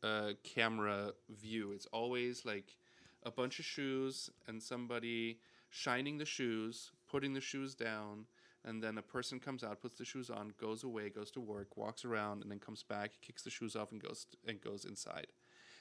uh, 0.03 0.33
camera 0.43 1.13
view. 1.29 1.73
It's 1.73 1.87
always 1.87 2.45
like 2.45 2.77
a 3.25 3.31
bunch 3.31 3.59
of 3.59 3.65
shoes 3.65 4.31
and 4.47 4.63
somebody 4.63 5.39
shining 5.71 6.19
the 6.19 6.25
shoes, 6.25 6.91
putting 7.11 7.35
the 7.35 7.41
shoes 7.41 7.75
down, 7.75 8.27
and 8.65 8.83
then 8.83 8.99
a 8.99 9.03
person 9.03 9.41
comes 9.41 9.65
out, 9.65 9.81
puts 9.81 9.97
the 9.97 10.05
shoes 10.05 10.31
on, 10.31 10.53
goes 10.61 10.85
away, 10.85 11.09
goes 11.09 11.31
to 11.33 11.41
work, 11.41 11.77
walks 11.77 12.05
around, 12.05 12.43
and 12.43 12.51
then 12.51 12.59
comes 12.59 12.83
back, 12.83 13.13
kicks 13.21 13.43
the 13.43 13.51
shoes 13.51 13.75
off, 13.75 13.93
and 13.93 14.03
goes 14.03 14.27
and 14.47 14.61
goes 14.61 14.85
inside. 14.85 15.29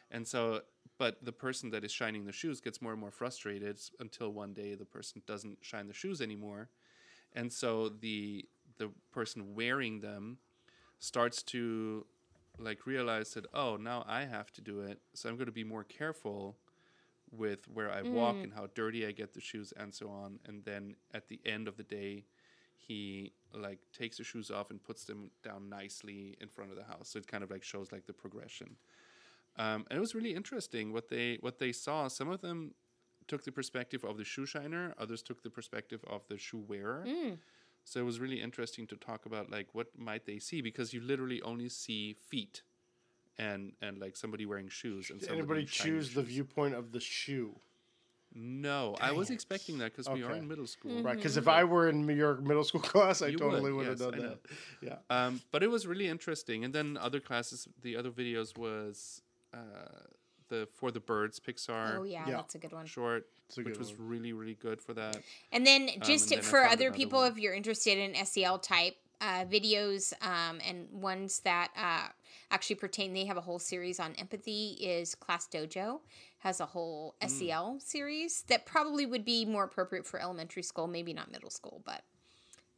And 0.09 0.27
so, 0.27 0.61
but 0.97 1.23
the 1.23 1.31
person 1.31 1.69
that 1.71 1.85
is 1.85 1.91
shining 1.91 2.25
the 2.25 2.31
shoes 2.31 2.59
gets 2.59 2.81
more 2.81 2.91
and 2.91 2.99
more 2.99 3.11
frustrated 3.11 3.79
until 3.99 4.29
one 4.29 4.53
day 4.53 4.75
the 4.75 4.85
person 4.85 5.21
doesn't 5.25 5.59
shine 5.61 5.87
the 5.87 5.93
shoes 5.93 6.21
anymore, 6.21 6.69
and 7.33 7.51
so 7.51 7.89
the 7.89 8.45
the 8.77 8.89
person 9.11 9.53
wearing 9.53 9.99
them 9.99 10.37
starts 10.99 11.43
to 11.43 12.05
like 12.59 12.85
realize 12.85 13.33
that 13.33 13.45
oh 13.53 13.77
now 13.77 14.03
I 14.07 14.25
have 14.25 14.51
to 14.53 14.61
do 14.61 14.81
it, 14.81 14.99
so 15.13 15.29
I'm 15.29 15.35
going 15.35 15.45
to 15.45 15.51
be 15.51 15.63
more 15.63 15.83
careful 15.83 16.57
with 17.31 17.67
where 17.69 17.89
I 17.89 18.01
walk 18.01 18.35
mm. 18.35 18.43
and 18.43 18.53
how 18.53 18.67
dirty 18.75 19.05
I 19.05 19.11
get 19.11 19.33
the 19.33 19.41
shoes 19.41 19.73
and 19.77 19.93
so 19.93 20.09
on. 20.09 20.39
And 20.45 20.63
then 20.65 20.95
at 21.13 21.29
the 21.29 21.39
end 21.45 21.67
of 21.67 21.77
the 21.77 21.83
day, 21.83 22.25
he 22.87 23.31
like 23.53 23.79
takes 23.97 24.17
the 24.17 24.23
shoes 24.23 24.49
off 24.49 24.71
and 24.71 24.83
puts 24.83 25.05
them 25.05 25.31
down 25.43 25.69
nicely 25.69 26.37
in 26.41 26.47
front 26.47 26.71
of 26.71 26.77
the 26.77 26.83
house. 26.83 27.09
So 27.09 27.19
it 27.19 27.27
kind 27.27 27.43
of 27.43 27.51
like 27.51 27.63
shows 27.63 27.91
like 27.91 28.05
the 28.05 28.13
progression. 28.13 28.75
Um, 29.57 29.85
and 29.89 29.97
it 29.97 29.99
was 29.99 30.15
really 30.15 30.33
interesting 30.33 30.93
what 30.93 31.09
they 31.09 31.37
what 31.41 31.59
they 31.59 31.71
saw. 31.71 32.07
Some 32.07 32.29
of 32.29 32.41
them 32.41 32.73
took 33.27 33.43
the 33.43 33.51
perspective 33.51 34.03
of 34.03 34.17
the 34.17 34.23
shoe 34.23 34.45
shiner, 34.45 34.93
others 34.97 35.21
took 35.21 35.43
the 35.43 35.49
perspective 35.49 36.03
of 36.07 36.21
the 36.27 36.37
shoe 36.37 36.63
wearer. 36.67 37.05
Mm. 37.07 37.37
So 37.83 37.99
it 37.99 38.03
was 38.03 38.19
really 38.19 38.41
interesting 38.41 38.87
to 38.87 38.95
talk 38.95 39.25
about 39.25 39.51
like 39.51 39.67
what 39.73 39.87
might 39.97 40.25
they 40.25 40.39
see 40.39 40.61
because 40.61 40.93
you 40.93 41.01
literally 41.01 41.41
only 41.41 41.69
see 41.69 42.13
feet 42.13 42.63
and 43.37 43.73
and 43.81 43.99
like 43.99 44.15
somebody 44.15 44.45
wearing 44.45 44.69
shoes 44.69 45.09
and 45.09 45.19
Did 45.19 45.27
somebody 45.27 45.39
anybody 45.39 45.65
shining 45.65 45.93
choose 45.93 46.13
the 46.13 46.23
viewpoint 46.23 46.75
of 46.75 46.91
the 46.91 46.99
shoe? 46.99 47.55
No, 48.33 48.95
I 49.01 49.11
was 49.11 49.29
it. 49.29 49.33
expecting 49.33 49.77
that 49.79 49.91
because 49.95 50.07
we 50.09 50.23
are 50.23 50.31
in 50.31 50.47
middle 50.47 50.67
school. 50.67 50.91
Mm-hmm. 50.91 51.05
Right, 51.05 51.15
because 51.17 51.35
if 51.37 51.47
I 51.47 51.63
were 51.65 51.89
in 51.89 52.07
your 52.07 52.35
middle 52.37 52.63
school 52.63 52.79
class, 52.91 53.21
I 53.21 53.27
You 53.27 53.37
totally 53.37 53.71
would, 53.73 53.73
would 53.73 53.87
have 53.87 53.99
done 53.99 54.13
I 54.15 54.17
know. 54.17 54.29
that. 54.29 54.39
Yeah. 54.81 54.95
Um, 55.09 55.41
but 55.51 55.63
it 55.63 55.67
was 55.69 55.85
really 55.85 56.07
interesting. 56.07 56.63
And 56.63 56.73
then 56.73 56.97
other 56.97 57.19
classes, 57.19 57.67
the 57.81 57.97
other 57.97 58.09
videos 58.09 58.57
was 58.57 59.21
uh, 59.53 59.57
the 60.47 60.67
For 60.73 60.91
the 60.91 60.99
Birds 61.01 61.39
Pixar 61.39 61.97
Oh 61.99 62.03
yeah, 62.03 62.25
Yeah. 62.27 62.37
that's 62.37 62.55
a 62.55 62.57
good 62.57 62.71
one. 62.71 62.85
short, 62.85 63.27
It's 63.47 63.57
a 63.57 63.61
which 63.63 63.73
good 63.73 63.79
was 63.79 63.95
really 63.99 64.31
really 64.33 64.55
good 64.55 64.81
for 64.81 64.93
that. 64.93 65.17
And 65.51 65.65
then 65.67 65.89
just 66.01 66.31
and 66.31 66.41
then 66.41 66.49
for 66.49 66.63
other 66.63 66.91
people, 66.91 67.19
one. 67.19 67.31
if 67.31 67.37
you're 67.37 67.53
interested 67.53 67.97
in 67.97 68.25
SEL 68.25 68.59
type 68.59 68.95
uh, 69.19 69.45
videos 69.45 70.13
um, 70.25 70.59
and 70.67 70.87
ones 70.91 71.39
that 71.41 71.69
uh, 71.77 72.07
actually 72.49 72.75
pertain. 72.77 73.13
They 73.13 73.25
have 73.25 73.37
a 73.37 73.41
whole 73.41 73.59
series 73.59 73.99
on 73.99 74.13
empathy. 74.15 74.77
Is 74.79 75.15
Class 75.15 75.47
Dojo 75.47 75.99
has 76.39 76.59
a 76.59 76.65
whole 76.65 77.15
Mm. 77.21 77.29
SEL 77.29 77.79
series 77.79 78.43
that 78.43 78.65
probably 78.65 79.05
would 79.05 79.23
be 79.25 79.45
more 79.45 79.63
appropriate 79.63 80.05
for 80.05 80.19
elementary 80.19 80.63
school, 80.63 80.87
maybe 80.87 81.13
not 81.13 81.31
middle 81.31 81.49
school, 81.49 81.81
but 81.85 82.03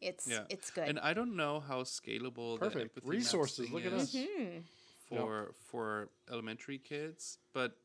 it's 0.02 0.28
Yeah. 0.28 0.46
it's 0.50 0.70
good. 0.72 0.88
And 0.90 1.00
I 1.00 1.14
don't 1.14 1.36
know 1.36 1.60
how 1.62 1.84
scalable 1.84 2.60
the 2.60 2.66
Perfect. 2.66 2.82
empathy 2.98 3.08
Resources, 3.10 3.66
thing 3.68 3.74
look 3.74 3.86
at 3.86 3.94
is 3.94 4.16
us. 4.16 4.26
Hmm. 4.38 4.60
for 5.08 5.54
for 5.70 6.10
elementary 6.30 6.78
kids, 6.80 7.38
but 7.54 7.78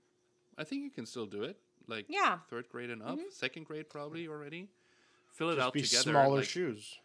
I 0.56 0.64
think 0.64 0.82
you 0.82 0.90
can 0.90 1.06
still 1.06 1.26
do 1.26 1.42
it. 1.44 1.60
Like 1.86 2.06
Yeah. 2.08 2.36
Mm-hmm. 2.38 2.48
third 2.50 2.68
grade 2.68 2.90
and 2.90 3.02
up, 3.02 3.18
second 3.30 3.64
grade 3.66 3.88
probably 3.88 4.26
already. 4.28 4.68
Fill 5.32 5.50
it 5.50 5.56
Just 5.56 5.66
out 5.66 5.72
be 5.72 5.82
together. 5.82 6.02
smaller 6.10 6.38
like, 6.38 6.48
shoes. 6.48 6.98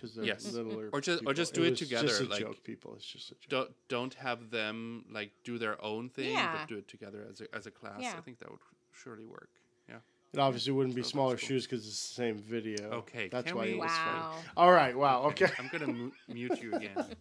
Because 0.00 0.14
they're 0.14 0.24
Yes. 0.24 0.52
littler. 0.52 0.90
Or 0.92 1.00
just- 1.00 1.26
or 1.26 1.34
just 1.34 1.54
do 1.54 1.64
it 1.64 1.70
was 1.70 1.78
together, 1.80 2.06
Just 2.06 2.20
a 2.20 2.24
like- 2.26 2.40
joke, 2.40 2.62
people. 2.62 2.94
It's 2.94 3.04
just 3.04 3.30
a 3.32 3.34
joke. 3.34 3.48
don't 3.48 3.70
don't 3.88 4.14
have 4.14 4.50
them 4.50 5.04
like 5.10 5.32
do 5.42 5.58
their 5.58 5.82
own 5.82 6.08
thing, 6.08 6.30
Yeah. 6.32 6.56
but 6.56 6.68
do 6.68 6.76
it 6.78 6.86
together 6.86 7.26
as 7.28 7.40
a 7.40 7.52
as 7.54 7.66
a 7.66 7.70
class. 7.72 8.00
Yeah. 8.00 8.14
I 8.16 8.20
think 8.20 8.38
that 8.38 8.50
would 8.50 8.60
surely 8.92 9.24
work. 9.24 9.50
Yeah. 9.88 9.96
It 10.32 10.38
obviously 10.38 10.72
wouldn't 10.72 10.94
be 10.94 11.02
So 11.02 11.08
smaller 11.08 11.36
cool. 11.36 11.48
shoes 11.48 11.64
because 11.66 11.86
it's 11.86 12.06
the 12.08 12.14
same 12.14 12.36
video. 12.38 12.90
Okay, 13.02 13.28
that's 13.28 13.48
can 13.48 13.56
why 13.56 13.64
we- 13.64 13.72
it 13.72 13.78
was 13.78 13.90
funny. 13.90 14.20
Wow. 14.20 14.42
All 14.56 14.72
right, 14.72 14.96
wow, 14.96 15.22
okay. 15.30 15.46
I'm 15.58 15.68
gonna 15.72 15.86
mu- 15.88 16.12
mute 16.28 16.60
you 16.62 16.74
again. 16.74 16.94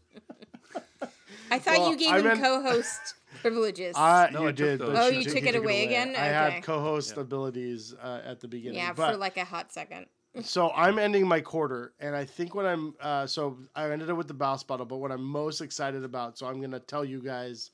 I 1.49 1.59
thought 1.59 1.77
Well, 1.79 1.91
you 1.91 1.97
gave 1.97 2.11
I 2.11 2.17
him 2.19 2.23
meant- 2.25 2.41
co-host 2.41 3.15
privileges. 3.41 3.95
Uh, 3.95 4.27
No, 4.33 4.41
you 4.41 4.47
I 4.47 4.51
took 4.51 4.55
did. 4.57 4.79
those. 4.79 4.97
Oh, 4.97 5.07
you 5.07 5.23
did- 5.23 5.33
took 5.33 5.43
he 5.43 5.49
it 5.49 5.55
away 5.55 5.85
again? 5.85 6.09
I 6.09 6.11
Okay. 6.11 6.53
had 6.55 6.63
co-host 6.63 7.15
abilities 7.17 7.93
uh, 7.93 8.21
at 8.25 8.41
the 8.41 8.47
beginning. 8.49 8.77
yeah, 8.79 8.91
but, 8.93 9.11
for 9.11 9.17
like 9.17 9.37
a 9.37 9.45
hot 9.45 9.71
second. 9.71 10.07
So 10.43 10.71
I'm 10.71 10.99
ending 10.99 11.27
my 11.27 11.41
quarter, 11.41 11.93
and 11.99 12.15
I 12.15 12.25
think 12.25 12.53
what 12.53 12.65
I'm 12.65 12.93
uh, 13.01 13.25
so 13.25 13.57
I 13.75 13.89
ended 13.89 14.09
up 14.09 14.17
with 14.17 14.27
the 14.27 14.33
boss 14.33 14.63
battle, 14.63 14.85
but 14.85 14.97
what 14.97 15.11
I'm 15.11 15.23
most 15.23 15.61
excited 15.61 16.03
about, 16.03 16.37
so 16.37 16.45
I'm 16.47 16.61
gonna 16.61 16.79
tell 16.79 17.03
you 17.03 17.21
guys 17.21 17.71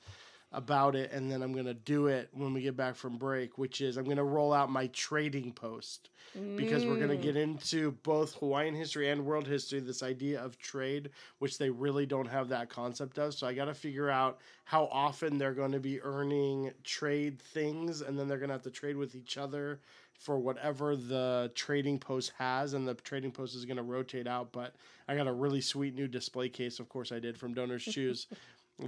about 0.54 0.96
it, 0.96 1.12
and 1.12 1.32
then 1.32 1.42
I'm 1.42 1.52
gonna 1.52 1.74
do 1.74 2.08
it 2.08 2.30
when 2.32 2.54
we 2.54 2.62
get 2.62 2.78
back 2.78 2.96
from 2.96 3.18
break, 3.18 3.58
which 3.58 3.82
is 3.82 3.98
I'm 3.98 4.06
gonna 4.06 4.24
roll 4.24 4.54
out 4.54 4.70
my 4.70 4.88
trading 4.88 5.52
post 5.52 6.10
because 6.56 6.86
we're 6.86 7.00
gonna 7.00 7.16
get 7.16 7.36
mm. 7.36 7.44
into 7.44 7.92
both 8.04 8.36
Hawaiian 8.36 8.76
history 8.76 9.10
and 9.10 9.26
world 9.26 9.48
history. 9.48 9.80
This 9.80 10.04
idea 10.04 10.42
of 10.42 10.58
trade, 10.60 11.10
which 11.40 11.58
they 11.58 11.70
really 11.70 12.06
don't 12.06 12.28
have 12.28 12.50
that 12.50 12.70
concept 12.70 13.18
of, 13.18 13.34
so 13.34 13.48
I 13.48 13.54
got 13.54 13.66
to 13.66 13.74
figure 13.74 14.10
out 14.10 14.40
how 14.66 14.86
often 14.92 15.38
they're 15.38 15.54
going 15.54 15.72
to 15.72 15.80
be 15.80 16.02
earning 16.02 16.72
trade 16.84 17.42
things, 17.42 18.02
and 18.02 18.18
then 18.18 18.28
they're 18.28 18.38
gonna 18.38 18.54
have 18.54 18.64
to 18.64 18.72
trade 18.72 18.96
with 18.96 19.16
each 19.16 19.38
other 19.38 19.80
for 20.14 20.38
whatever 20.40 20.96
the 20.96 21.52
trading 21.56 22.00
post 22.00 22.32
has, 22.38 22.74
and 22.74 22.88
the 22.88 22.94
trading 22.94 23.32
post 23.32 23.56
is 23.56 23.66
going 23.66 23.78
to 23.78 23.84
rotate 23.84 24.28
out. 24.28 24.52
But 24.52 24.76
I 25.08 25.16
got 25.16 25.28
a 25.28 25.34
really 25.34 25.60
sweet 25.60 25.96
new 25.96 26.08
display 26.08 26.48
case, 26.48 26.80
of 26.80 26.88
course, 26.88 27.12
I 27.12 27.20
did 27.20 27.38
from 27.38 27.54
Donors 27.54 27.84
Choose. 27.84 28.28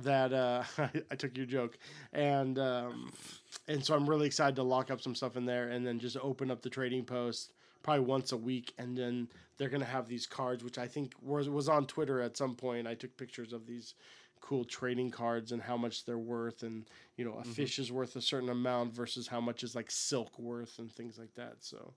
that 0.03 0.33
uh, 0.33 0.63
I 1.11 1.15
took 1.15 1.37
your 1.37 1.45
joke, 1.45 1.77
and 2.13 2.59
um, 2.59 3.11
and 3.67 3.83
so 3.83 3.95
I'm 3.95 4.09
really 4.09 4.27
excited 4.27 4.55
to 4.57 4.63
lock 4.63 4.91
up 4.91 5.01
some 5.01 5.15
stuff 5.15 5.37
in 5.37 5.45
there, 5.45 5.69
and 5.69 5.85
then 5.85 5.99
just 5.99 6.17
open 6.17 6.51
up 6.51 6.61
the 6.61 6.69
trading 6.69 7.05
post 7.05 7.51
probably 7.83 8.05
once 8.05 8.31
a 8.31 8.37
week, 8.37 8.73
and 8.77 8.97
then 8.97 9.27
they're 9.57 9.69
gonna 9.69 9.85
have 9.85 10.07
these 10.07 10.25
cards, 10.25 10.63
which 10.63 10.77
I 10.77 10.87
think 10.87 11.13
was 11.21 11.49
was 11.49 11.69
on 11.69 11.85
Twitter 11.85 12.21
at 12.21 12.37
some 12.37 12.55
point. 12.55 12.87
I 12.87 12.95
took 12.95 13.15
pictures 13.17 13.53
of 13.53 13.65
these 13.65 13.93
cool 14.41 14.65
trading 14.65 15.09
cards 15.09 15.51
and 15.51 15.61
how 15.61 15.77
much 15.77 16.05
they're 16.05 16.17
worth, 16.17 16.63
and 16.63 16.85
you 17.17 17.25
know 17.25 17.33
a 17.33 17.43
fish 17.43 17.79
is 17.79 17.91
worth 17.91 18.15
a 18.15 18.21
certain 18.21 18.49
amount 18.49 18.93
versus 18.93 19.27
how 19.27 19.39
much 19.39 19.63
is 19.63 19.75
like 19.75 19.89
silk 19.89 20.37
worth 20.37 20.79
and 20.79 20.91
things 20.91 21.17
like 21.17 21.33
that. 21.35 21.57
So 21.61 21.93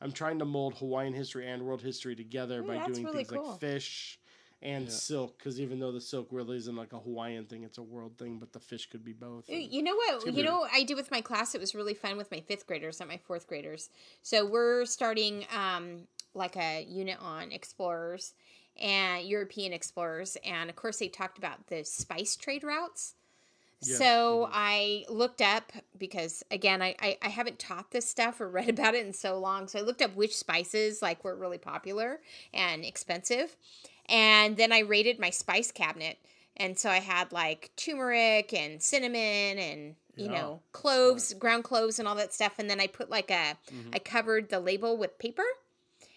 I'm 0.00 0.12
trying 0.12 0.38
to 0.38 0.44
mold 0.44 0.78
Hawaiian 0.78 1.12
history 1.12 1.48
and 1.48 1.62
world 1.62 1.82
history 1.82 2.14
together 2.14 2.62
Ooh, 2.62 2.66
by 2.66 2.86
doing 2.86 3.04
really 3.04 3.24
things 3.24 3.30
cool. 3.30 3.50
like 3.50 3.60
fish 3.60 4.19
and 4.62 4.90
silk 4.90 5.38
because 5.38 5.60
even 5.60 5.78
though 5.78 5.92
the 5.92 6.00
silk 6.00 6.28
really 6.30 6.56
isn't 6.56 6.76
like 6.76 6.92
a 6.92 6.98
Hawaiian 6.98 7.46
thing, 7.46 7.64
it's 7.64 7.78
a 7.78 7.82
world 7.82 8.18
thing, 8.18 8.38
but 8.38 8.52
the 8.52 8.60
fish 8.60 8.88
could 8.90 9.04
be 9.04 9.12
both. 9.12 9.48
You 9.48 9.82
know 9.82 9.94
what? 9.94 10.26
You 10.26 10.32
be- 10.32 10.42
know 10.42 10.60
what 10.60 10.70
I 10.72 10.82
did 10.82 10.96
with 10.96 11.10
my 11.10 11.20
class. 11.20 11.54
It 11.54 11.60
was 11.60 11.74
really 11.74 11.94
fun 11.94 12.16
with 12.16 12.30
my 12.30 12.40
fifth 12.40 12.66
graders, 12.66 13.00
not 13.00 13.08
my 13.08 13.16
fourth 13.16 13.46
graders. 13.46 13.88
So 14.22 14.44
we're 14.44 14.84
starting 14.84 15.46
um, 15.56 16.02
like 16.34 16.56
a 16.56 16.84
unit 16.88 17.18
on 17.20 17.52
explorers 17.52 18.34
and 18.80 19.26
European 19.26 19.72
explorers, 19.72 20.36
and 20.44 20.70
of 20.70 20.76
course 20.76 20.98
they 20.98 21.08
talked 21.08 21.38
about 21.38 21.66
the 21.68 21.84
spice 21.84 22.36
trade 22.36 22.62
routes. 22.62 23.14
Yes. 23.82 23.96
So 23.96 24.48
I 24.52 25.06
looked 25.08 25.40
up 25.40 25.72
because 25.96 26.44
again 26.50 26.82
I, 26.82 26.94
I 27.00 27.16
I 27.22 27.28
haven't 27.28 27.58
taught 27.58 27.90
this 27.90 28.08
stuff 28.08 28.40
or 28.40 28.48
read 28.48 28.68
about 28.68 28.94
it 28.94 29.06
in 29.06 29.12
so 29.12 29.38
long. 29.38 29.68
So 29.68 29.78
I 29.78 29.82
looked 29.82 30.02
up 30.02 30.14
which 30.14 30.36
spices 30.36 31.00
like 31.00 31.24
were 31.24 31.34
really 31.34 31.58
popular 31.58 32.20
and 32.52 32.84
expensive, 32.84 33.56
and 34.10 34.56
then 34.56 34.72
I 34.72 34.80
raided 34.80 35.18
my 35.18 35.30
spice 35.30 35.72
cabinet. 35.72 36.18
And 36.56 36.78
so 36.78 36.90
I 36.90 36.98
had 36.98 37.32
like 37.32 37.70
turmeric 37.76 38.52
and 38.52 38.82
cinnamon 38.82 39.58
and 39.58 39.94
you 40.16 40.26
Yeah, 40.26 40.32
know 40.32 40.60
cloves, 40.72 41.32
ground 41.32 41.64
cloves, 41.64 41.98
and 41.98 42.06
all 42.06 42.16
that 42.16 42.34
stuff. 42.34 42.58
And 42.58 42.68
then 42.68 42.80
I 42.80 42.86
put 42.88 43.08
like 43.08 43.30
a 43.30 43.56
mm-hmm. 43.72 43.90
I 43.94 43.98
covered 44.00 44.50
the 44.50 44.60
label 44.60 44.96
with 44.98 45.18
paper. 45.18 45.44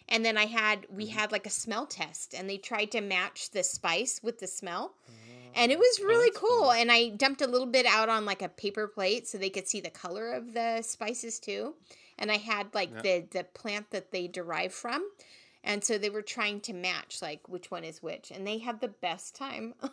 And 0.09 0.25
then 0.25 0.37
I 0.37 0.47
had 0.47 0.85
we 0.89 1.05
mm-hmm. 1.05 1.17
had 1.17 1.31
like 1.31 1.45
a 1.45 1.49
smell 1.49 1.85
test, 1.85 2.33
and 2.33 2.49
they 2.49 2.57
tried 2.57 2.91
to 2.91 2.99
match 2.99 3.51
the 3.51 3.63
spice 3.63 4.19
with 4.21 4.39
the 4.39 4.47
smell, 4.47 4.95
oh, 5.09 5.13
and 5.55 5.71
it 5.71 5.79
was 5.79 6.01
really 6.03 6.25
that's 6.25 6.39
cool. 6.39 6.49
cool. 6.49 6.71
And 6.73 6.91
I 6.91 7.09
dumped 7.09 7.41
a 7.41 7.47
little 7.47 7.67
bit 7.67 7.85
out 7.85 8.09
on 8.09 8.25
like 8.25 8.41
a 8.41 8.49
paper 8.49 8.85
plate 8.87 9.27
so 9.29 9.37
they 9.37 9.49
could 9.49 9.67
see 9.67 9.79
the 9.79 9.89
color 9.89 10.33
of 10.33 10.53
the 10.53 10.81
spices 10.81 11.39
too. 11.39 11.75
And 12.19 12.31
I 12.31 12.37
had 12.37 12.75
like 12.75 12.91
Yeah. 12.95 13.01
the 13.01 13.27
the 13.31 13.43
plant 13.45 13.91
that 13.91 14.11
they 14.11 14.27
derive 14.27 14.73
from, 14.73 15.09
and 15.63 15.83
so 15.83 15.97
they 15.97 16.09
were 16.09 16.21
trying 16.21 16.59
to 16.61 16.73
match 16.73 17.21
like 17.21 17.47
which 17.49 17.71
one 17.71 17.83
is 17.83 18.01
which, 18.03 18.31
and 18.31 18.45
they 18.45 18.57
had 18.59 18.81
the 18.81 18.87
best 18.89 19.35
time. 19.35 19.73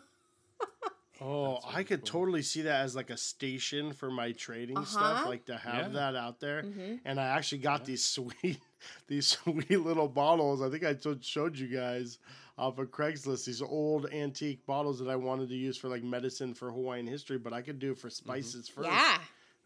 Oh, 1.22 1.58
That's 1.62 1.76
I 1.76 1.82
could 1.82 2.00
cool. 2.00 2.20
totally 2.20 2.40
see 2.40 2.62
that 2.62 2.80
as 2.82 2.96
like 2.96 3.10
a 3.10 3.16
station 3.18 3.92
for 3.92 4.10
my 4.10 4.32
trading 4.32 4.78
Uh-huh. 4.78 4.86
stuff, 4.86 5.26
like 5.26 5.44
to 5.46 5.56
have 5.58 5.92
Yeah. 5.92 6.12
that 6.12 6.16
out 6.16 6.40
there. 6.40 6.62
hmm 6.62 6.94
And 7.04 7.20
I 7.20 7.26
actually 7.26 7.58
got 7.58 7.84
these 7.84 8.02
sweet, 8.02 8.58
these 9.06 9.26
sweet 9.26 9.70
little 9.70 10.08
bottles. 10.08 10.62
I 10.62 10.70
think 10.70 10.82
I 10.82 10.96
showed 11.20 11.58
you 11.58 11.68
guys 11.68 12.18
off 12.56 12.78
of 12.78 12.90
Craigslist 12.90 13.44
these 13.44 13.60
old 13.60 14.10
antique 14.10 14.64
bottles 14.64 14.98
that 15.00 15.10
I 15.10 15.16
wanted 15.16 15.50
to 15.50 15.54
use 15.56 15.76
for 15.76 15.88
like 15.88 16.02
medicine 16.02 16.54
for 16.54 16.70
Hawaiian 16.72 17.06
history, 17.06 17.36
but 17.36 17.52
I 17.52 17.60
could 17.60 17.78
do 17.78 17.92
it 17.92 17.98
for 17.98 18.08
spices 18.08 18.66
first. 18.68 18.88
Yeah, 18.88 19.18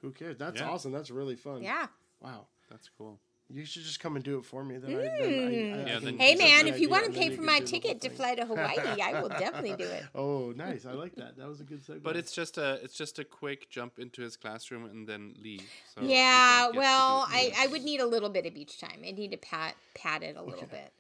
Who 0.03 0.11
cares? 0.11 0.37
That's 0.37 0.61
Yeah. 0.61 0.69
awesome. 0.69 0.91
That's 0.91 1.13
really 1.13 1.37
fun. 1.37 1.63
yeah. 1.63 1.87
Wow. 2.21 2.49
That's 2.69 2.91
cool. 2.99 3.21
You 3.51 3.65
should 3.67 3.83
just 3.83 4.01
come 4.01 4.17
and 4.17 4.25
do 4.25 4.39
it 4.39 4.45
for 4.45 4.65
me. 4.65 4.79
Then 4.79 4.97
I, 4.97 5.03
then 5.03 5.05
I, 5.05 5.27
I, 5.27 5.51
Mm. 5.55 5.87
Yeah, 5.87 5.99
then 6.01 6.19
Hey 6.19 6.35
man, 6.35 6.67
if 6.67 6.81
you 6.81 6.89
want 6.89 7.13
to 7.13 7.19
pay 7.19 7.31
for 7.31 7.43
my 7.43 7.61
ticket 7.61 8.01
to 8.01 8.11
fly 8.11 8.35
to 8.35 8.47
Hawaii, 8.47 9.01
I 9.01 9.21
will 9.21 9.29
definitely 9.39 9.75
do 9.77 9.85
it. 9.85 10.05
Oh, 10.15 10.53
nice! 10.57 10.87
I 10.87 10.93
like 10.93 11.15
that. 11.17 11.37
That 11.37 11.49
was 11.49 11.61
a 11.61 11.65
good 11.65 11.85
segue. 11.85 12.03
But 12.03 12.17
it's 12.17 12.33
just 12.33 12.57
a 12.57 12.81
it's 12.83 12.97
just 12.97 13.19
a 13.19 13.25
quick 13.25 13.69
jump 13.71 13.99
into 13.99 14.23
his 14.23 14.37
classroom 14.37 14.87
and 14.87 15.07
then 15.07 15.35
leave. 15.43 15.63
So 15.95 16.03
yeah, 16.03 16.63
don't 16.63 16.73
get 16.73 16.73
to 16.73 16.79
well, 16.79 17.27
I. 17.29 17.53
I 17.59 17.67
would 17.67 17.83
need 17.85 18.01
a 18.01 18.07
little 18.07 18.31
bit 18.31 18.47
of 18.47 18.57
each 18.57 18.81
time. 18.81 19.03
I 19.07 19.11
need 19.11 19.33
to 19.33 19.37
pat 19.37 19.77
pat 19.95 20.23
it 20.23 20.37
a 20.37 20.43
little 20.43 20.65
Okay. 20.65 20.83
bit. 20.83 20.93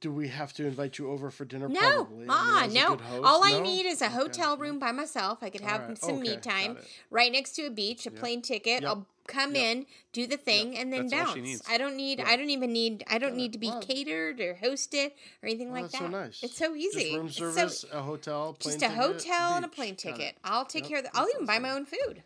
Do 0.00 0.10
we 0.10 0.28
have 0.28 0.54
to 0.54 0.64
invite 0.66 0.96
you 0.98 1.10
over 1.10 1.30
for 1.30 1.44
dinner? 1.44 1.68
No, 1.68 1.78
Probably. 2.04 2.26
I 2.28 2.66
mean, 2.68 2.78
ah, 2.78 2.98
no. 3.10 3.22
All 3.22 3.44
I 3.44 3.50
no? 3.50 3.62
need 3.62 3.84
is 3.84 4.00
a 4.00 4.06
Okay. 4.06 4.14
hotel 4.14 4.56
room 4.56 4.78
by 4.78 4.92
myself. 4.92 5.40
I 5.42 5.50
could 5.50 5.60
have 5.60 5.82
Alright, 5.82 5.98
some 5.98 6.20
me 6.20 6.38
time 6.38 6.78
right 7.10 7.30
next 7.30 7.52
to 7.56 7.66
a 7.66 7.70
beach, 7.70 8.06
a 8.06 8.10
Yep. 8.10 8.18
plane 8.18 8.40
ticket. 8.40 8.80
Yep. 8.80 8.88
I'll 8.90 9.06
come 9.26 9.54
Yep. 9.54 9.62
in, 9.64 9.86
do 10.14 10.26
the 10.26 10.38
thing, 10.38 10.76
and 10.78 10.90
then 10.90 11.08
That's 11.08 11.28
all 11.28 11.34
she 11.34 11.40
bounce. 11.40 11.48
needs. 11.50 11.62
I 11.68 11.76
don't 11.76 11.96
need. 11.96 12.18
Yeah. 12.18 12.28
I 12.30 12.36
don't 12.36 12.48
even 12.48 12.72
need. 12.72 13.04
I 13.08 13.18
don't 13.18 13.32
Got 13.32 13.36
need 13.36 13.50
it. 13.50 13.52
to 13.52 13.58
be 13.58 13.68
Wow. 13.68 13.80
catered 13.80 14.40
or 14.40 14.54
hosted 14.54 15.12
or 15.42 15.48
anything 15.48 15.70
Well, 15.70 15.82
like 15.82 15.90
that's 15.92 16.02
that. 16.02 16.10
so 16.10 16.18
nice. 16.18 16.42
It's 16.42 16.56
so 16.56 16.74
easy. 16.74 17.02
Just 17.02 17.16
room 17.16 17.26
It's 17.26 17.36
so- 17.36 17.50
service, 17.52 17.84
a 17.92 18.00
hotel, 18.02 18.54
plane 18.54 18.78
just 18.80 18.82
a 18.82 18.88
ticket, 18.88 19.04
hotel 19.04 19.52
and 19.56 19.64
a 19.66 19.68
plane 19.68 19.96
ticket. 19.96 20.38
I'll 20.42 20.64
take 20.64 20.84
Yep, 20.84 20.88
care 20.88 20.98
of 20.98 21.04
that. 21.04 21.12
that 21.12 21.20
I'll 21.20 21.28
even 21.28 21.44
buy 21.44 21.58
my 21.58 21.70
own 21.72 21.84
food. 21.84 22.22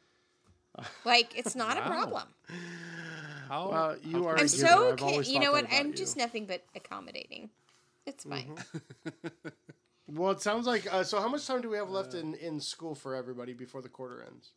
Like 1.05 1.37
it's 1.37 1.55
not 1.57 1.77
a 1.77 1.83
problem. 1.83 2.29
How, 3.49 3.71
Well, 3.71 3.97
you 4.03 4.23
how 4.23 4.29
are 4.29 4.37
a 4.37 4.41
I'm 4.41 4.49
so 4.49 4.93
okay. 4.93 5.21
You 5.23 5.39
know 5.39 5.53
what? 5.53 5.67
I'm 5.71 5.93
just 5.93 6.17
nothing 6.17 6.47
but 6.47 6.65
accommodating. 6.75 7.51
It's 8.07 8.25
fine. 8.25 8.57
Well, 10.07 10.33
it 10.33 10.43
sounds 10.43 10.67
like. 10.67 10.93
Uh, 10.93 11.03
so, 11.03 11.19
how 11.19 11.29
much 11.29 11.47
time 11.47 11.63
do 11.63 11.71
we 11.71 11.79
have 11.79 11.89
left 11.89 12.13
in, 12.13 12.35
in 12.35 12.61
school 12.61 12.95
for 12.95 13.15
everybody 13.15 13.55
before 13.55 13.81
the 13.81 13.89
quarter 13.89 14.23
ends? 14.23 14.53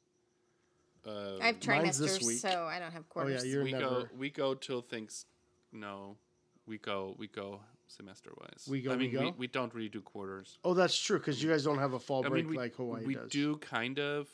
uh, 1.08 1.38
I 1.42 1.48
have 1.48 1.66
Mine's 1.68 1.98
this 1.98 2.18
trimesters, 2.18 2.28
week. 2.28 2.38
so 2.40 2.66
I 2.66 2.80
don't 2.80 2.92
have 2.92 3.08
quarters. 3.08 3.44
Oh 3.44 3.46
yeah, 3.48 3.54
quarters. 3.54 3.54
you're 3.54 3.64
we 3.64 3.72
never. 3.72 3.86
go 3.86 4.08
we 4.18 4.30
go 4.30 4.54
till 4.56 4.82
things 4.82 5.26
no 5.72 6.18
we 6.66 6.78
go 6.78 7.16
we 7.18 7.28
go 7.28 7.62
semester 7.88 8.32
wise 8.42 8.68
We 8.70 8.82
go, 8.82 8.92
i 8.92 8.96
we 8.98 9.04
mean 9.04 9.12
go? 9.14 9.22
We, 9.22 9.32
we 9.38 9.48
don't 9.48 9.74
really 9.74 9.88
do 9.90 10.02
quarters 10.02 10.58
Oh, 10.66 10.74
that's 10.74 10.98
true 11.00 11.18
because 11.18 11.42
you 11.42 11.50
guys 11.50 11.64
don't 11.64 11.78
have 11.80 11.94
a 11.94 12.00
fall 12.00 12.26
i 12.26 12.30
break 12.30 12.44
mean 12.44 12.52
we, 12.52 12.58
like 12.58 12.76
Hawaii 12.76 13.06
we 13.06 13.16
does. 13.16 13.30
do 13.32 13.56
kind 13.58 14.00
of 14.00 14.28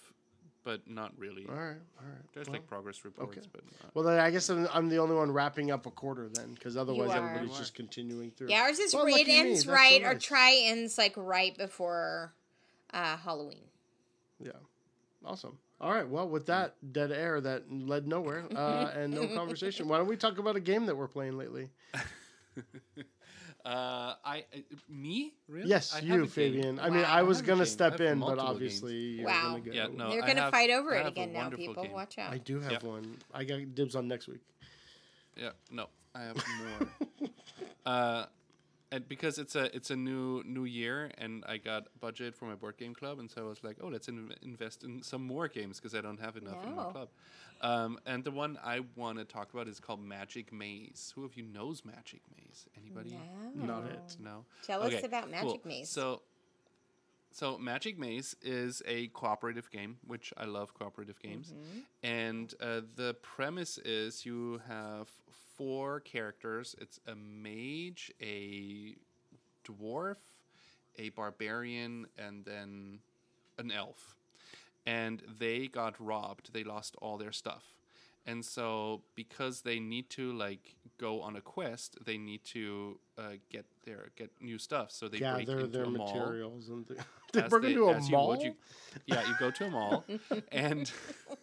but 0.64 0.90
not 0.90 1.12
really 1.18 1.46
All 1.48 1.56
right, 1.56 1.78
all 2.00 2.08
right. 2.08 2.22
there's 2.34 2.48
well, 2.48 2.54
like 2.54 2.68
progress 2.68 3.04
reports 3.04 3.38
okay. 3.38 3.48
but 3.52 3.62
uh, 3.62 3.88
well, 3.94 4.06
then 4.06 4.20
I 4.20 4.32
guess 4.32 4.50
I'm, 4.50 4.68
I'm 4.74 4.90
the 4.90 4.98
only 4.98 5.16
one 5.16 5.32
wrapping 5.32 5.72
up 5.72 5.86
a 5.86 5.92
quarter 5.92 6.30
then, 6.34 6.54
because 6.54 6.78
otherwise 6.78 7.12
everybody's 7.12 7.58
just 7.58 7.76
continuing 7.76 8.32
through. 8.32 8.50
Yeah, 8.50 8.62
ours 8.62 8.80
is 8.80 8.94
Well, 8.94 9.06
it 9.06 9.12
lucky 9.12 9.26
me, 9.26 9.40
ends 9.40 9.66
that's 9.66 9.66
so 9.66 9.74
right. 9.74 10.04
or 10.04 10.18
try 10.18 10.62
ends 10.64 10.98
like 10.98 11.14
right 11.18 11.58
before 11.58 12.34
uh, 12.94 13.18
Halloween. 13.18 13.66
Yeah. 14.40 14.52
Awesome. 15.26 15.58
All 15.80 15.92
right. 15.92 16.08
Well, 16.08 16.28
with 16.30 16.46
that 16.46 16.76
dead 16.94 17.12
air 17.12 17.42
that 17.42 17.72
led 17.72 18.08
nowhere 18.08 18.46
uh, 18.56 18.92
and 18.96 19.14
no 19.14 19.28
conversation, 19.36 19.88
why 19.88 19.98
don't 19.98 20.08
we 20.08 20.16
talk 20.16 20.38
about 20.38 20.56
a 20.56 20.62
game 20.62 20.86
that 20.86 20.96
we're 20.96 21.08
playing 21.08 21.38
lately? 21.38 21.70
Uh, 23.66 24.16
I 24.26 24.40
uh, 24.54 24.58
me 24.90 25.34
really? 25.48 25.70
Yes, 25.70 25.94
I 25.94 26.02
have 26.02 26.04
a 26.04 26.08
you, 26.08 26.18
game. 26.24 26.28
Fabian. 26.28 26.80
I 26.80 26.90
mean, 26.90 27.04
Wow. 27.04 27.10
I 27.14 27.22
was 27.24 27.38
have 27.38 27.48
gonna 27.48 27.66
step 27.66 28.02
in, 28.02 28.20
but 28.20 28.26
multiple 28.26 28.46
obviously 28.48 28.96
you're 28.96 29.28
Wow. 29.28 29.52
gonna 29.52 29.60
go. 29.62 29.72
Yeah, 29.72 29.88
no. 29.94 30.10
They're 30.10 30.22
I 30.24 30.28
gonna 30.28 30.42
have- 30.42 30.52
fight 30.52 30.70
over 30.70 30.94
I 30.94 31.00
it 31.02 31.08
again 31.08 31.32
now, 31.32 31.50
people. 31.50 31.82
game. 31.84 31.94
Watch 31.94 32.18
out. 32.18 32.34
I 32.34 32.40
do 32.40 32.60
have 32.60 32.72
Yeah. 32.84 32.90
one. 32.90 33.18
I 33.34 33.46
got 33.46 33.74
dibs 33.74 33.96
on 33.96 34.08
next 34.10 34.28
week. 34.28 34.42
Yeah, 35.38 35.52
no, 35.72 35.88
I 36.14 36.24
have 36.24 36.36
more. 37.20 37.30
uh, 37.86 38.26
and 38.94 39.10
because 39.10 39.40
it's 39.40 39.56
a 39.56 39.76
it's 39.76 39.90
a 39.90 39.96
new 39.96 40.44
new 40.46 40.66
year, 40.66 41.10
and 41.18 41.44
I 41.48 41.58
got 41.58 41.88
budget 42.00 42.36
for 42.36 42.46
my 42.46 42.54
board 42.54 42.78
game 42.78 42.94
club, 42.94 43.18
and 43.20 43.30
so 43.30 43.42
I 43.46 43.50
was 43.50 43.64
like, 43.64 43.78
oh, 43.82 43.88
let's 43.88 44.08
in- 44.08 44.34
invest 44.44 44.84
in 44.84 45.02
some 45.02 45.26
more 45.26 45.48
games 45.48 45.80
because 45.80 45.96
I 45.96 46.02
don't 46.02 46.20
have 46.20 46.38
enough 46.38 46.64
in 46.64 46.76
my 46.76 46.92
club. 46.92 47.10
Um, 47.62 47.98
and 48.06 48.24
the 48.24 48.32
one 48.32 48.60
I 48.64 48.82
want 48.96 49.18
to 49.18 49.26
talk 49.26 49.54
about 49.54 49.68
is 49.68 49.80
called 49.80 50.04
Magic 50.04 50.54
Maze. 50.54 51.12
Who 51.16 51.24
of 51.26 51.36
you 51.36 51.44
knows 51.44 51.84
Magic 51.84 52.22
Maze? 52.36 52.68
Anybody? 52.80 53.18
No. 53.56 53.66
Not 53.66 53.86
it. 53.86 54.18
No. 54.20 54.46
Tell 54.64 54.84
us 54.84 54.94
Okay, 54.94 55.06
about 55.06 55.24
cool. 55.24 55.32
Magic 55.32 55.66
Maze. 55.66 55.90
So, 55.90 56.22
so 57.32 57.58
Magic 57.58 57.98
Maze 57.98 58.36
is 58.42 58.84
a 58.86 59.08
cooperative 59.08 59.72
game, 59.72 59.98
which 60.06 60.34
I 60.38 60.46
love 60.46 60.74
cooperative 60.74 61.20
games. 61.20 61.54
Mm-hmm. 61.54 61.80
And 62.04 62.54
uh, 62.60 62.82
the 62.96 63.16
premise 63.22 63.78
is 63.80 64.26
you 64.26 64.62
have 64.68 65.08
four 65.64 66.00
characters. 66.02 66.76
It's 66.82 67.00
a 67.08 67.16
mage, 67.16 68.12
a 68.22 68.96
dwarf, 69.68 70.18
a 70.98 71.10
barbarian, 71.10 72.06
and 72.18 72.44
then 72.46 73.00
an 73.58 73.72
elf. 73.72 74.16
And 74.86 75.22
they 75.40 75.68
got 75.68 75.96
robbed. 76.00 76.52
They 76.54 76.64
lost 76.66 76.96
all 77.02 77.18
their 77.18 77.32
stuff. 77.32 77.64
And 78.26 78.44
so, 78.44 79.02
because 79.16 79.62
they 79.62 79.80
need 79.80 80.10
to 80.12 80.32
like 80.34 80.76
go 80.98 81.22
on 81.22 81.36
a 81.36 81.42
quest, 81.42 81.98
they 82.06 82.18
need 82.18 82.44
to 82.46 82.98
uh, 83.18 83.34
get 83.50 83.66
their 83.86 84.12
get 84.16 84.30
new 84.42 84.58
stuff. 84.58 84.92
So 84.92 85.08
they 85.10 85.20
break 85.20 85.46
Gather 85.48 85.60
into 85.60 85.68
their 85.68 85.84
a 85.84 85.90
mall. 85.90 86.14
materials 86.14 86.70
and 86.70 86.88
th- 86.88 87.00
they 87.34 87.42
as 87.44 87.50
break 87.50 87.64
they- 87.64 87.70
into 87.72 87.86
a 87.90 87.96
as 87.96 88.08
you 88.08 88.14
mall. 88.16 88.30
would, 88.30 88.42
you- 88.42 88.56
yeah, 89.08 89.28
you 89.28 89.34
go 89.40 89.52
to 89.52 89.66
a 89.66 89.70
mall, 89.70 90.06
and 90.54 90.90